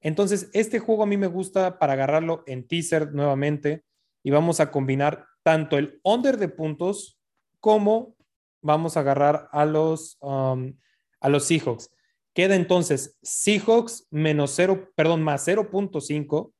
Entonces, 0.00 0.50
este 0.52 0.78
juego 0.78 1.02
a 1.02 1.06
mí 1.06 1.16
me 1.16 1.26
gusta 1.26 1.78
para 1.78 1.94
agarrarlo 1.94 2.42
en 2.46 2.66
teaser 2.66 3.12
nuevamente 3.12 3.84
y 4.22 4.30
vamos 4.30 4.60
a 4.60 4.70
combinar 4.70 5.26
tanto 5.42 5.78
el 5.78 6.00
under 6.02 6.36
de 6.36 6.48
puntos 6.48 7.18
como 7.60 8.16
vamos 8.62 8.96
a 8.96 9.00
agarrar 9.00 9.48
a 9.52 9.64
los, 9.64 10.18
um, 10.20 10.74
a 11.20 11.28
los 11.28 11.44
Seahawks. 11.44 11.90
Queda 12.34 12.54
entonces 12.54 13.18
Seahawks 13.22 14.08
menos 14.10 14.52
0, 14.56 14.90
perdón, 14.94 15.22
más 15.22 15.46
0.5 15.46 16.52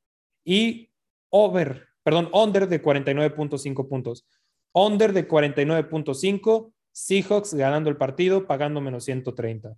y 0.45 0.91
over, 1.31 1.89
perdón, 2.03 2.31
under 2.33 2.69
de 2.69 2.83
49.5 2.83 3.89
puntos. 3.89 4.27
Under 4.73 5.13
de 5.13 5.29
49.5, 5.29 6.73
Seahawks 6.93 7.55
ganando 7.55 7.91
el 7.91 7.97
partido, 7.97 8.47
pagando 8.47 8.81
menos 8.81 9.05
130. 9.05 9.77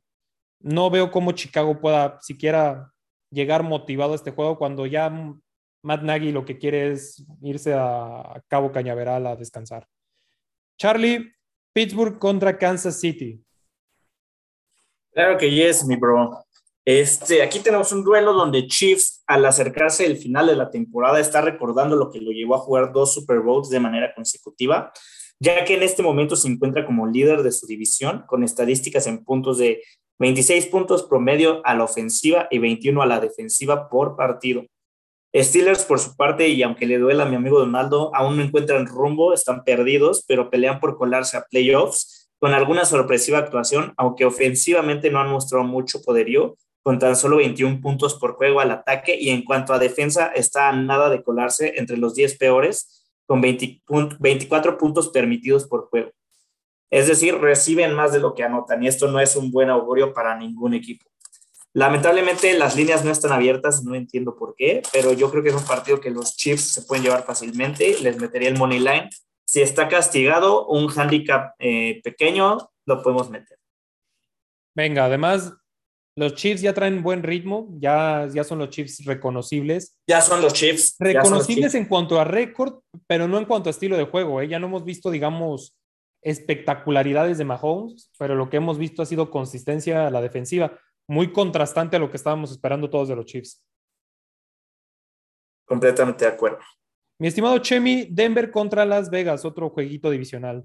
No 0.61 0.91
veo 0.91 1.11
cómo 1.11 1.33
Chicago 1.33 1.81
pueda 1.81 2.21
siquiera 2.21 2.93
llegar 3.31 3.63
motivado 3.63 4.13
a 4.13 4.17
este 4.17 4.31
juego 4.31 4.59
cuando 4.59 4.87
ya 4.87 5.11
Matt 5.83 6.03
Nagy 6.03 6.33
lo 6.33 6.45
que 6.45 6.59
quiere 6.59 6.93
es 6.93 7.25
irse 7.43 7.75
a 7.75 8.43
Cabo 8.49 8.73
Cañaveral 8.73 9.27
a 9.27 9.37
descansar. 9.37 9.87
Charlie, 10.79 11.33
Pittsburgh 11.73 12.19
contra 12.19 12.57
Kansas 12.57 13.01
City. 13.01 13.43
Claro 15.13 15.37
que 15.37 15.51
yes, 15.51 15.85
mi 15.85 15.97
bro. 15.97 16.45
Este, 16.85 17.43
aquí 17.43 17.61
tenemos 17.61 17.93
un 17.93 18.03
duelo 18.03 18.33
donde 18.33 18.67
Chiefs, 18.67 19.23
al 19.27 19.45
acercarse 19.45 20.07
el 20.07 20.17
final 20.17 20.47
de 20.47 20.57
la 20.57 20.71
temporada, 20.71 21.21
está 21.21 21.41
recordando 21.43 21.97
lo 21.97 22.11
que 22.11 22.21
lo 22.21 22.31
llevó 22.31 22.55
a 22.55 22.61
jugar 22.61 22.93
dos 22.93 23.13
Super 23.13 23.41
Bowls 23.41 23.69
de 23.69 23.79
manera 23.79 24.15
consecutiva, 24.15 24.91
ya 25.39 25.65
que 25.65 25.75
en 25.75 25.83
este 25.83 26.03
momento 26.03 26.35
se 26.35 26.49
encuentra 26.49 26.87
como 26.87 27.07
líder 27.07 27.43
de 27.43 27.53
su 27.53 27.67
división, 27.67 28.25
con 28.27 28.43
estadísticas 28.43 29.07
en 29.07 29.23
puntos 29.23 29.59
de 29.59 29.83
26 30.19 30.67
puntos 30.67 31.05
promedio 31.05 31.61
a 31.65 31.75
la 31.75 31.85
ofensiva 31.85 32.49
y 32.51 32.59
21 32.59 33.03
a 33.03 33.07
la 33.07 33.21
defensiva 33.21 33.89
por 33.89 34.17
partido. 34.17 34.65
Steelers, 35.35 35.85
por 35.85 35.99
su 35.99 36.17
parte, 36.17 36.49
y 36.49 36.63
aunque 36.63 36.87
le 36.87 36.99
duela 36.99 37.25
a 37.25 37.29
mi 37.29 37.37
amigo 37.37 37.59
Donaldo, 37.59 38.15
aún 38.15 38.37
no 38.37 38.43
encuentran 38.43 38.87
rumbo, 38.87 39.33
están 39.33 39.63
perdidos, 39.63 40.25
pero 40.27 40.51
pelean 40.51 40.81
por 40.81 40.97
colarse 40.97 41.37
a 41.37 41.45
playoffs 41.49 42.31
con 42.41 42.53
alguna 42.53 42.85
sorpresiva 42.85 43.39
actuación, 43.39 43.93
aunque 43.97 44.25
ofensivamente 44.25 45.11
no 45.11 45.21
han 45.21 45.29
mostrado 45.29 45.65
mucho 45.65 46.03
poderío, 46.03 46.57
con 46.83 46.99
tan 46.99 47.17
solo 47.17 47.37
21 47.37 47.81
puntos 47.81 48.15
por 48.15 48.35
juego 48.35 48.61
al 48.61 48.71
ataque 48.71 49.17
y 49.21 49.31
en 49.31 49.45
cuanto 49.45 49.73
a 49.73 49.79
defensa 49.79 50.29
está 50.29 50.69
a 50.69 50.73
nada 50.73 51.11
de 51.11 51.23
colarse 51.23 51.75
entre 51.77 51.99
los 51.99 52.15
10 52.15 52.39
peores, 52.39 53.05
con 53.27 53.43
24 53.43 54.79
puntos 54.79 55.09
permitidos 55.09 55.67
por 55.67 55.89
juego. 55.89 56.11
Es 56.91 57.07
decir, 57.07 57.37
reciben 57.37 57.95
más 57.95 58.13
de 58.13 58.21
lo 58.21 58.35
que 58.35 58.43
anotan 58.43 58.83
y 58.83 58.89
esto 58.89 59.09
no 59.09 59.21
es 59.21 59.37
un 59.37 59.51
buen 59.51 59.71
augurio 59.71 60.13
para 60.13 60.37
ningún 60.37 60.75
equipo. 60.75 61.05
Lamentablemente 61.75 62.57
las 62.59 62.77
líneas 62.77 63.05
no 63.05 63.11
están 63.11 63.33
abiertas, 63.33 63.85
no 63.85 63.95
entiendo 63.95 64.37
por 64.37 64.55
qué, 64.57 64.83
pero 64.93 65.13
yo 65.13 65.31
creo 65.31 65.43
que 65.43 65.51
es 65.51 65.55
un 65.55 65.67
partido 65.67 66.01
que 66.01 66.11
los 66.11 66.37
Chiefs 66.37 66.73
se 66.73 66.83
pueden 66.83 67.05
llevar 67.05 67.25
fácilmente. 67.25 67.97
Les 68.01 68.19
metería 68.19 68.49
el 68.49 68.59
money 68.59 68.79
line 68.79 69.11
si 69.49 69.63
está 69.63 69.89
castigado, 69.89 70.67
un 70.67 70.91
handicap 70.95 71.55
eh, 71.59 72.03
pequeño 72.05 72.71
lo 72.85 73.03
podemos 73.03 73.31
meter. 73.31 73.59
Venga, 74.77 75.07
además, 75.07 75.55
los 76.17 76.35
Chiefs 76.35 76.61
ya 76.61 76.75
traen 76.75 77.03
buen 77.03 77.23
ritmo, 77.23 77.69
ya, 77.79 78.29
ya 78.31 78.45
son 78.45 78.59
los 78.59 78.69
Chiefs 78.69 79.07
reconocibles. 79.07 79.97
Ya 80.07 80.21
son 80.21 80.43
los 80.43 80.53
Chiefs. 80.53 80.97
Reconocibles 80.99 81.75
en 81.75 81.87
cuanto 81.87 82.21
a 82.21 82.25
récord, 82.25 82.81
pero 83.07 83.27
no 83.27 83.39
en 83.39 83.47
cuanto 83.47 83.71
a 83.71 83.73
estilo 83.73 83.97
de 83.97 84.05
juego. 84.05 84.43
¿eh? 84.43 84.49
Ya 84.49 84.59
no 84.59 84.67
hemos 84.67 84.85
visto, 84.85 85.11
digamos, 85.11 85.78
espectacularidades 86.29 87.39
de 87.39 87.45
Mahomes, 87.45 88.11
pero 88.19 88.35
lo 88.35 88.51
que 88.51 88.59
hemos 88.59 88.79
visto 88.79 89.03
ha 89.03 89.07
sido 89.07 89.31
consistencia 89.31 90.07
a 90.07 90.11
la 90.11 90.21
defensiva, 90.21 90.79
muy 91.07 91.33
contrastante 91.33 91.97
a 91.97 91.99
lo 91.99 92.11
que 92.11 92.17
estábamos 92.17 92.51
esperando 92.51 92.91
todos 92.91 93.09
de 93.09 93.17
los 93.17 93.25
Chiefs. 93.25 93.65
Completamente 95.65 96.25
de 96.25 96.31
acuerdo. 96.31 96.59
Mi 97.19 97.29
estimado 97.29 97.59
Chemi, 97.59 98.09
Denver 98.11 98.51
contra 98.51 98.85
Las 98.85 99.11
Vegas, 99.11 99.45
otro 99.45 99.71
jueguito 99.71 100.11
divisional. 100.11 100.65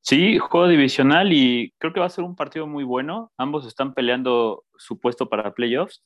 Sí, 0.00 0.38
juego 0.38 0.66
divisional 0.66 1.32
y 1.32 1.74
creo 1.78 1.92
que 1.92 2.00
va 2.00 2.06
a 2.06 2.10
ser 2.10 2.24
un 2.24 2.34
partido 2.34 2.66
muy 2.66 2.84
bueno. 2.84 3.32
Ambos 3.36 3.66
están 3.66 3.92
peleando 3.92 4.64
su 4.76 4.98
puesto 4.98 5.28
para 5.28 5.52
playoffs. 5.52 6.02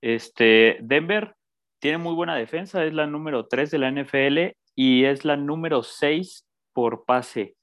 Este, 0.00 0.78
Denver 0.80 1.34
tiene 1.80 1.98
muy 1.98 2.14
buena 2.14 2.36
defensa, 2.36 2.84
es 2.84 2.94
la 2.94 3.06
número 3.06 3.46
3 3.48 3.70
de 3.70 3.78
la 3.78 3.90
NFL 3.90 4.56
y 4.76 5.04
es 5.04 5.24
la 5.24 5.36
número 5.36 5.82
6 5.82 6.46
por 6.72 7.04
pase. 7.04 7.56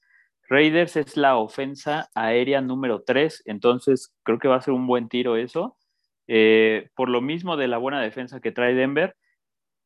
Raiders 0.48 0.96
es 0.96 1.16
la 1.16 1.36
ofensa 1.36 2.10
aérea 2.14 2.60
número 2.60 3.02
3, 3.02 3.42
entonces 3.46 4.12
creo 4.24 4.38
que 4.38 4.48
va 4.48 4.56
a 4.56 4.60
ser 4.60 4.74
un 4.74 4.86
buen 4.86 5.08
tiro 5.08 5.36
eso. 5.36 5.76
Eh, 6.26 6.88
por 6.94 7.08
lo 7.08 7.20
mismo 7.20 7.56
de 7.56 7.68
la 7.68 7.78
buena 7.78 8.00
defensa 8.00 8.40
que 8.40 8.52
trae 8.52 8.74
Denver, 8.74 9.16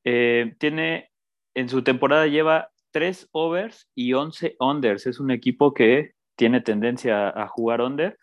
eh, 0.04 0.54
tiene, 0.58 1.10
en 1.54 1.68
su 1.68 1.82
temporada 1.82 2.26
lleva 2.26 2.70
3 2.92 3.28
overs 3.32 3.88
y 3.94 4.12
11 4.12 4.56
unders. 4.58 5.06
Es 5.06 5.20
un 5.20 5.30
equipo 5.30 5.74
que 5.74 6.12
tiene 6.36 6.60
tendencia 6.60 7.28
a 7.28 7.48
jugar 7.48 7.80
under. 7.80 8.18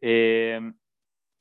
Eh, 0.00 0.60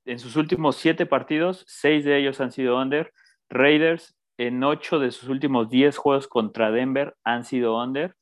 en 0.05 0.19
sus 0.19 0.35
últimos 0.35 0.75
7 0.77 1.05
partidos, 1.05 1.65
6 1.67 2.05
de 2.05 2.17
ellos 2.17 2.39
han 2.41 2.51
sido 2.51 2.79
under. 2.79 3.11
Raiders 3.49 4.15
en 4.37 4.63
8 4.63 4.99
de 4.99 5.11
sus 5.11 5.29
últimos 5.29 5.69
10 5.69 5.97
juegos 5.97 6.27
contra 6.27 6.71
Denver 6.71 7.15
han 7.23 7.43
sido 7.43 7.81
under. 7.81 8.15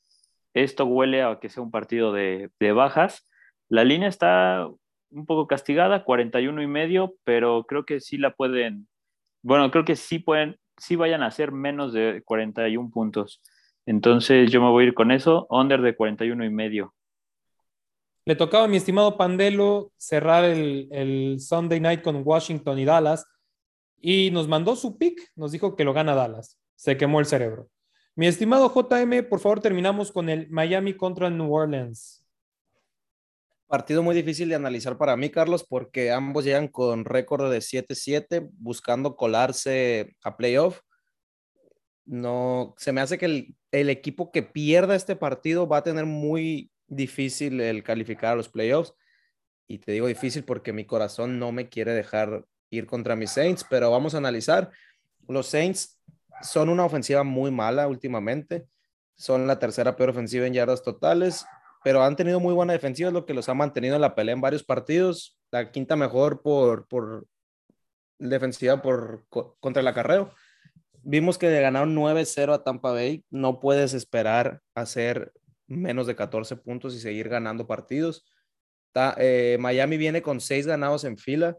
Esto 0.53 0.85
huele 0.85 1.23
a 1.23 1.39
que 1.39 1.49
sea 1.49 1.63
un 1.63 1.71
partido 1.71 2.13
de, 2.13 2.49
de 2.59 2.71
bajas. 2.71 3.29
La 3.69 3.83
línea 3.83 4.07
está 4.07 4.67
un 5.09 5.25
poco 5.25 5.47
castigada, 5.47 6.03
41 6.03 6.61
y 6.61 6.67
medio, 6.67 7.15
pero 7.23 7.65
creo 7.65 7.85
que 7.85 7.99
sí 7.99 8.17
la 8.17 8.35
pueden, 8.35 8.87
bueno, 9.41 9.69
creo 9.71 9.85
que 9.85 9.95
sí 9.95 10.19
pueden 10.19 10.57
sí 10.77 10.95
vayan 10.95 11.23
a 11.23 11.31
ser 11.31 11.51
menos 11.51 11.93
de 11.93 12.21
41 12.25 12.89
puntos. 12.91 13.41
Entonces 13.85 14.51
yo 14.51 14.61
me 14.61 14.69
voy 14.69 14.85
a 14.85 14.87
ir 14.87 14.93
con 14.93 15.11
eso, 15.11 15.47
under 15.49 15.81
de 15.81 15.95
41 15.95 16.45
y 16.45 16.49
medio. 16.49 16.93
Le 18.25 18.35
tocaba 18.35 18.65
a 18.65 18.67
mi 18.67 18.77
estimado 18.77 19.17
Pandelo 19.17 19.91
cerrar 19.97 20.45
el, 20.45 20.87
el, 20.91 21.39
Sunday 21.41 21.81
night 21.81 22.01
con 22.01 22.21
Washington 22.23 22.79
y 22.79 22.85
Dallas 22.85 23.25
y 23.99 24.31
nos 24.31 24.47
mandó 24.47 24.75
su 24.77 24.97
pick, 24.97 25.31
nos 25.35 25.51
dijo 25.51 25.75
que 25.75 25.83
lo 25.83 25.93
gana 25.93 26.15
Dallas. 26.15 26.57
Se 26.75 26.95
quemó 26.95 27.19
el 27.19 27.25
cerebro. 27.25 27.69
Mi 28.15 28.27
estimado 28.27 28.71
JM, 28.71 29.27
por 29.27 29.39
favor 29.39 29.59
terminamos 29.59 30.11
con 30.11 30.29
el 30.29 30.47
Miami 30.51 30.93
contra 30.93 31.31
New 31.31 31.51
Orleans. 31.51 32.23
Partido 33.65 34.03
muy 34.03 34.13
difícil 34.13 34.49
de 34.49 34.55
analizar 34.55 34.99
para 34.99 35.17
mí, 35.17 35.31
Carlos, 35.31 35.65
porque 35.67 36.11
ambos 36.11 36.45
llegan 36.45 36.67
con 36.67 37.05
récord 37.05 37.51
de 37.51 37.57
7-7 37.57 38.47
buscando 38.59 39.15
colarse 39.15 40.15
a 40.23 40.37
playoff. 40.37 40.81
No, 42.05 42.75
se 42.77 42.91
me 42.91 43.01
hace 43.01 43.17
que 43.17 43.25
el, 43.25 43.55
el, 43.71 43.89
equipo 43.89 44.31
que 44.31 44.43
pierda 44.43 44.95
este 44.95 45.15
partido 45.15 45.67
va 45.67 45.77
a 45.77 45.83
tener 45.83 46.05
muy 46.05 46.69
difícil 46.85 47.61
el 47.61 47.81
calificar 47.81 48.33
a 48.33 48.35
los 48.35 48.47
playoffs. 48.47 48.93
Y 49.67 49.79
te 49.79 49.91
digo 49.91 50.05
difícil 50.05 50.43
porque 50.43 50.71
mi 50.71 50.85
corazón 50.85 51.39
no 51.39 51.51
me 51.51 51.67
quiere 51.67 51.93
dejar 51.93 52.45
ir 52.69 52.85
contra 52.85 53.15
mis 53.15 53.31
Saints, 53.31 53.65
pero 53.67 53.89
vamos 53.89 54.13
a 54.13 54.19
analizar. 54.19 54.69
Los 55.27 55.47
Saints 55.47 55.99
son 56.41 56.69
una 56.69 56.85
ofensiva 56.85 57.23
muy 57.23 57.51
mala 57.51 57.87
últimamente. 57.87 58.67
Son 59.15 59.47
la 59.47 59.59
tercera 59.59 59.95
peor 59.95 60.09
ofensiva 60.09 60.47
en 60.47 60.53
yardas 60.53 60.83
totales 60.83 61.45
pero 61.83 62.01
han 62.01 62.15
tenido 62.15 62.39
muy 62.39 62.53
buena 62.53 62.73
defensiva, 62.73 63.09
es 63.09 63.13
lo 63.13 63.25
que 63.25 63.33
los 63.33 63.49
ha 63.49 63.53
mantenido 63.53 63.95
en 63.95 64.01
la 64.01 64.15
pelea 64.15 64.33
en 64.33 64.41
varios 64.41 64.63
partidos. 64.63 65.37
La 65.51 65.71
quinta 65.71 65.95
mejor 65.95 66.41
por, 66.41 66.87
por 66.87 67.27
defensiva 68.17 68.81
por, 68.81 69.25
contra 69.59 69.81
el 69.81 69.87
acarreo. 69.87 70.33
Vimos 71.03 71.37
que 71.37 71.51
ganaron 71.59 71.93
9-0 71.93 72.53
a 72.53 72.63
Tampa 72.63 72.91
Bay. 72.91 73.25
No 73.29 73.59
puedes 73.59 73.93
esperar 73.93 74.61
hacer 74.73 75.33
menos 75.67 76.07
de 76.07 76.15
14 76.15 76.55
puntos 76.55 76.95
y 76.95 76.99
seguir 76.99 77.27
ganando 77.27 77.67
partidos. 77.67 78.25
Eh, 79.17 79.57
Miami 79.59 79.97
viene 79.97 80.21
con 80.21 80.39
6 80.39 80.65
ganados 80.65 81.03
en 81.03 81.17
fila, 81.17 81.57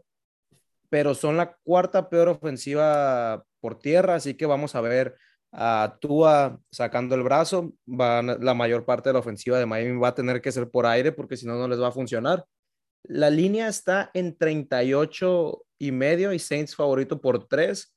pero 0.95 1.13
son 1.13 1.35
la 1.35 1.57
cuarta 1.65 2.07
peor 2.07 2.29
ofensiva 2.29 3.43
por 3.59 3.77
tierra, 3.77 4.15
así 4.15 4.35
que 4.35 4.45
vamos 4.45 4.75
a 4.75 4.79
ver 4.79 5.17
a 5.51 5.97
Tua 5.99 6.57
sacando 6.71 7.15
el 7.15 7.23
brazo, 7.23 7.73
la 7.85 8.53
mayor 8.53 8.85
parte 8.85 9.09
de 9.09 9.13
la 9.13 9.19
ofensiva 9.19 9.59
de 9.59 9.65
Miami 9.65 9.99
va 9.99 10.07
a 10.07 10.15
tener 10.15 10.41
que 10.41 10.53
ser 10.53 10.69
por 10.69 10.85
aire 10.85 11.11
porque 11.11 11.35
si 11.35 11.45
no, 11.45 11.55
no 11.55 11.67
les 11.67 11.81
va 11.81 11.89
a 11.89 11.91
funcionar. 11.91 12.45
La 13.03 13.29
línea 13.29 13.67
está 13.67 14.09
en 14.13 14.37
38 14.37 15.65
y 15.79 15.91
medio 15.91 16.31
y 16.31 16.39
Saints 16.39 16.77
favorito 16.77 17.19
por 17.19 17.45
3. 17.45 17.93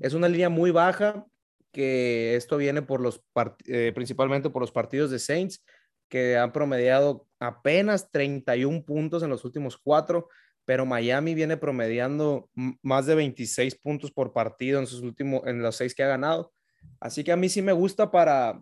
Es 0.00 0.14
una 0.14 0.26
línea 0.26 0.48
muy 0.48 0.72
baja 0.72 1.24
que 1.70 2.34
esto 2.34 2.56
viene 2.56 2.82
por 2.82 3.00
los 3.00 3.22
eh, 3.66 3.92
principalmente 3.94 4.50
por 4.50 4.60
los 4.60 4.72
partidos 4.72 5.12
de 5.12 5.20
Saints 5.20 5.64
que 6.10 6.36
han 6.36 6.52
promediado 6.52 7.26
apenas 7.38 8.10
31 8.10 8.84
puntos 8.84 9.22
en 9.22 9.30
los 9.30 9.44
últimos 9.44 9.78
cuatro, 9.78 10.28
pero 10.66 10.84
Miami 10.84 11.34
viene 11.34 11.56
promediando 11.56 12.50
más 12.82 13.06
de 13.06 13.14
26 13.14 13.76
puntos 13.76 14.10
por 14.10 14.32
partido 14.32 14.78
en 14.78 14.86
sus 14.86 15.00
últimos 15.00 15.42
en 15.46 15.62
los 15.62 15.76
seis 15.76 15.94
que 15.94 16.02
ha 16.02 16.08
ganado. 16.08 16.52
Así 17.00 17.24
que 17.24 17.32
a 17.32 17.36
mí 17.36 17.48
sí 17.48 17.62
me 17.62 17.72
gusta 17.72 18.10
para, 18.10 18.60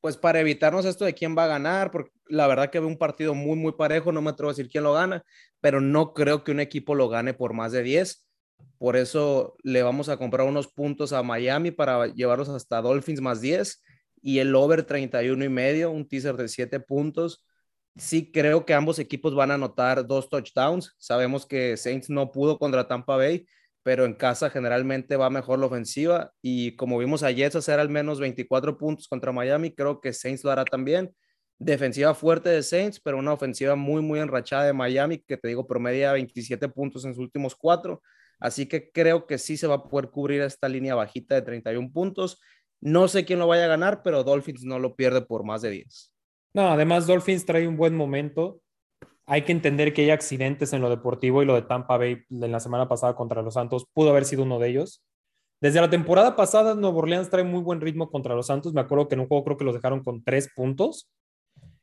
pues 0.00 0.16
para 0.16 0.40
evitarnos 0.40 0.84
esto 0.84 1.04
de 1.04 1.14
quién 1.14 1.36
va 1.36 1.44
a 1.44 1.48
ganar, 1.48 1.90
porque 1.90 2.12
la 2.26 2.46
verdad 2.46 2.70
que 2.70 2.78
veo 2.78 2.88
un 2.88 2.98
partido 2.98 3.34
muy, 3.34 3.56
muy 3.56 3.72
parejo, 3.72 4.12
no 4.12 4.22
me 4.22 4.30
atrevo 4.30 4.50
a 4.50 4.52
decir 4.52 4.68
quién 4.68 4.84
lo 4.84 4.92
gana, 4.92 5.24
pero 5.60 5.80
no 5.80 6.12
creo 6.12 6.44
que 6.44 6.52
un 6.52 6.60
equipo 6.60 6.94
lo 6.94 7.08
gane 7.08 7.34
por 7.34 7.52
más 7.54 7.72
de 7.72 7.82
10. 7.82 8.28
Por 8.78 8.96
eso 8.96 9.56
le 9.62 9.82
vamos 9.82 10.08
a 10.08 10.18
comprar 10.18 10.46
unos 10.46 10.68
puntos 10.68 11.12
a 11.12 11.22
Miami 11.22 11.70
para 11.70 12.06
llevarlos 12.08 12.48
hasta 12.48 12.82
Dolphins 12.82 13.20
más 13.20 13.40
10 13.40 13.82
y 14.22 14.38
el 14.38 14.54
over 14.54 14.84
31 14.84 15.44
y 15.44 15.48
medio, 15.48 15.90
un 15.90 16.08
teaser 16.08 16.36
de 16.36 16.48
7 16.48 16.80
puntos. 16.80 17.44
Sí 17.96 18.30
creo 18.32 18.66
que 18.66 18.74
ambos 18.74 18.98
equipos 18.98 19.34
van 19.34 19.50
a 19.50 19.54
anotar 19.54 20.06
dos 20.06 20.28
touchdowns. 20.28 20.94
Sabemos 20.98 21.46
que 21.46 21.76
Saints 21.76 22.10
no 22.10 22.30
pudo 22.30 22.58
contra 22.58 22.88
Tampa 22.88 23.16
Bay, 23.16 23.46
pero 23.82 24.04
en 24.04 24.14
casa 24.14 24.50
generalmente 24.50 25.16
va 25.16 25.30
mejor 25.30 25.58
la 25.60 25.66
ofensiva 25.66 26.32
y 26.42 26.76
como 26.76 26.98
vimos 26.98 27.22
a 27.22 27.30
Jets 27.30 27.56
hacer 27.56 27.78
al 27.78 27.88
menos 27.88 28.18
24 28.20 28.76
puntos 28.78 29.08
contra 29.08 29.32
Miami, 29.32 29.72
creo 29.72 30.00
que 30.00 30.12
Saints 30.12 30.44
lo 30.44 30.50
hará 30.50 30.64
también. 30.64 31.14
Defensiva 31.58 32.14
fuerte 32.14 32.50
de 32.50 32.62
Saints, 32.62 33.00
pero 33.00 33.16
una 33.16 33.32
ofensiva 33.32 33.76
muy, 33.76 34.02
muy 34.02 34.18
enrachada 34.20 34.64
de 34.66 34.72
Miami, 34.72 35.18
que 35.18 35.36
te 35.36 35.48
digo, 35.48 35.66
promedia 35.66 36.12
27 36.12 36.68
puntos 36.68 37.04
en 37.04 37.14
sus 37.14 37.22
últimos 37.22 37.54
cuatro. 37.54 38.02
Así 38.38 38.66
que 38.66 38.90
creo 38.90 39.26
que 39.26 39.38
sí 39.38 39.56
se 39.56 39.66
va 39.66 39.76
a 39.76 39.82
poder 39.84 40.10
cubrir 40.10 40.42
esta 40.42 40.68
línea 40.68 40.94
bajita 40.94 41.34
de 41.34 41.42
31 41.42 41.90
puntos. 41.92 42.40
No 42.80 43.08
sé 43.08 43.24
quién 43.24 43.38
lo 43.38 43.46
vaya 43.46 43.64
a 43.64 43.68
ganar, 43.68 44.02
pero 44.02 44.22
Dolphins 44.24 44.64
no 44.64 44.78
lo 44.78 44.94
pierde 44.94 45.22
por 45.22 45.44
más 45.44 45.62
de 45.62 45.70
10. 45.70 46.12
No, 46.54 46.68
además 46.70 47.06
Dolphins 47.06 47.44
trae 47.44 47.66
un 47.66 47.76
buen 47.76 47.94
momento. 47.96 48.60
Hay 49.26 49.42
que 49.42 49.52
entender 49.52 49.92
que 49.92 50.02
hay 50.02 50.10
accidentes 50.10 50.72
en 50.72 50.80
lo 50.82 50.88
deportivo 50.88 51.42
y 51.42 51.46
lo 51.46 51.54
de 51.54 51.62
Tampa 51.62 51.96
Bay 51.98 52.22
en 52.30 52.52
la 52.52 52.60
semana 52.60 52.88
pasada 52.88 53.16
contra 53.16 53.42
los 53.42 53.54
Santos 53.54 53.86
pudo 53.92 54.10
haber 54.10 54.24
sido 54.24 54.44
uno 54.44 54.58
de 54.58 54.68
ellos. 54.68 55.02
Desde 55.60 55.80
la 55.80 55.90
temporada 55.90 56.36
pasada, 56.36 56.74
Nuevo 56.74 56.98
Orleans 56.98 57.30
trae 57.30 57.42
muy 57.42 57.60
buen 57.62 57.80
ritmo 57.80 58.10
contra 58.10 58.34
los 58.34 58.46
Santos. 58.46 58.72
Me 58.74 58.82
acuerdo 58.82 59.08
que 59.08 59.14
en 59.14 59.22
un 59.22 59.26
juego 59.26 59.42
creo 59.44 59.56
que 59.56 59.64
los 59.64 59.74
dejaron 59.74 60.02
con 60.04 60.22
tres 60.22 60.50
puntos. 60.54 61.10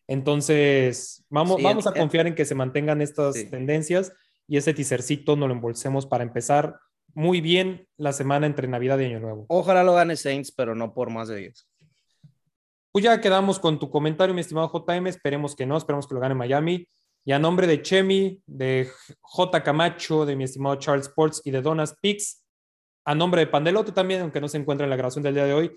Entonces, 0.07 1.25
vamos, 1.29 1.57
Sí, 1.57 1.63
vamos 1.63 1.87
a 1.87 1.93
confiar 1.93 2.27
en 2.27 2.35
que 2.35 2.45
se 2.45 2.55
mantengan 2.55 3.01
estas 3.01 3.35
Sí. 3.35 3.49
tendencias 3.49 4.13
y 4.47 4.57
ese 4.57 4.73
teasercito 4.73 5.35
nos 5.35 5.47
lo 5.47 5.55
embolsemos 5.55 6.05
para 6.05 6.23
empezar 6.23 6.77
muy 7.13 7.41
bien 7.41 7.87
la 7.97 8.13
semana 8.13 8.47
entre 8.47 8.67
Navidad 8.67 8.99
y 8.99 9.05
Año 9.05 9.19
Nuevo. 9.19 9.45
Ojalá 9.49 9.83
lo 9.83 9.93
gane 9.93 10.15
Saints, 10.15 10.51
pero 10.51 10.75
no 10.75 10.93
por 10.93 11.09
más 11.09 11.27
de 11.27 11.37
10. 11.37 11.67
Pues 12.91 13.03
ya 13.03 13.19
quedamos 13.21 13.59
con 13.59 13.79
tu 13.79 13.89
comentario, 13.89 14.35
mi 14.35 14.41
estimado 14.41 14.71
JM. 14.71 15.07
Esperemos 15.07 15.55
que 15.55 15.65
no, 15.65 15.77
esperemos 15.77 16.07
que 16.07 16.13
lo 16.13 16.19
gane 16.19 16.35
Miami. 16.35 16.87
Y 17.25 17.31
a 17.31 17.39
nombre 17.39 17.67
de 17.67 17.81
Chemi, 17.81 18.41
de 18.45 18.89
J. 19.21 19.63
Camacho, 19.63 20.25
de 20.25 20.35
mi 20.35 20.43
estimado 20.43 20.75
Charles 20.75 21.07
Sports 21.07 21.41
y 21.45 21.51
de 21.51 21.61
Donas 21.61 21.95
Pix, 22.01 22.45
a 23.05 23.15
nombre 23.15 23.41
de 23.41 23.47
Pandelote 23.47 23.93
también, 23.93 24.21
aunque 24.21 24.41
no 24.41 24.47
se 24.47 24.57
encuentra 24.57 24.85
en 24.85 24.89
la 24.89 24.95
grabación 24.95 25.23
del 25.23 25.35
día 25.35 25.45
de 25.45 25.53
hoy, 25.53 25.71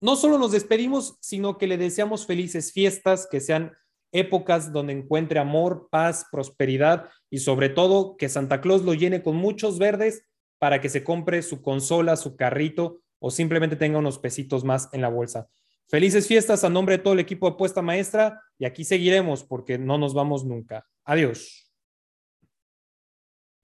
no 0.00 0.14
solo 0.14 0.38
nos 0.38 0.52
despedimos, 0.52 1.16
sino 1.20 1.58
que 1.58 1.66
le 1.66 1.76
deseamos 1.76 2.26
felices 2.26 2.72
fiestas, 2.72 3.26
que 3.28 3.40
sean 3.40 3.76
épocas 4.12 4.72
donde 4.72 4.92
encuentre 4.92 5.40
amor, 5.40 5.88
paz, 5.90 6.26
prosperidad 6.30 7.10
y 7.30 7.38
sobre 7.38 7.68
todo 7.68 8.16
que 8.16 8.28
Santa 8.28 8.60
Claus 8.60 8.82
lo 8.82 8.94
llene 8.94 9.22
con 9.22 9.36
muchos 9.36 9.78
verdes 9.78 10.27
para 10.58 10.80
que 10.80 10.88
se 10.88 11.04
compre 11.04 11.42
su 11.42 11.62
consola, 11.62 12.16
su 12.16 12.36
carrito 12.36 13.00
o 13.18 13.30
simplemente 13.30 13.76
tenga 13.76 13.98
unos 13.98 14.18
pesitos 14.18 14.64
más 14.64 14.88
en 14.92 15.02
la 15.02 15.08
bolsa. 15.08 15.48
Felices 15.88 16.26
fiestas 16.26 16.64
a 16.64 16.68
nombre 16.68 16.98
de 16.98 17.02
todo 17.02 17.14
el 17.14 17.20
equipo 17.20 17.46
de 17.46 17.54
Apuesta 17.54 17.82
Maestra 17.82 18.42
y 18.58 18.66
aquí 18.66 18.84
seguiremos 18.84 19.44
porque 19.44 19.78
no 19.78 19.98
nos 19.98 20.14
vamos 20.14 20.44
nunca. 20.44 20.86
Adiós. 21.04 21.67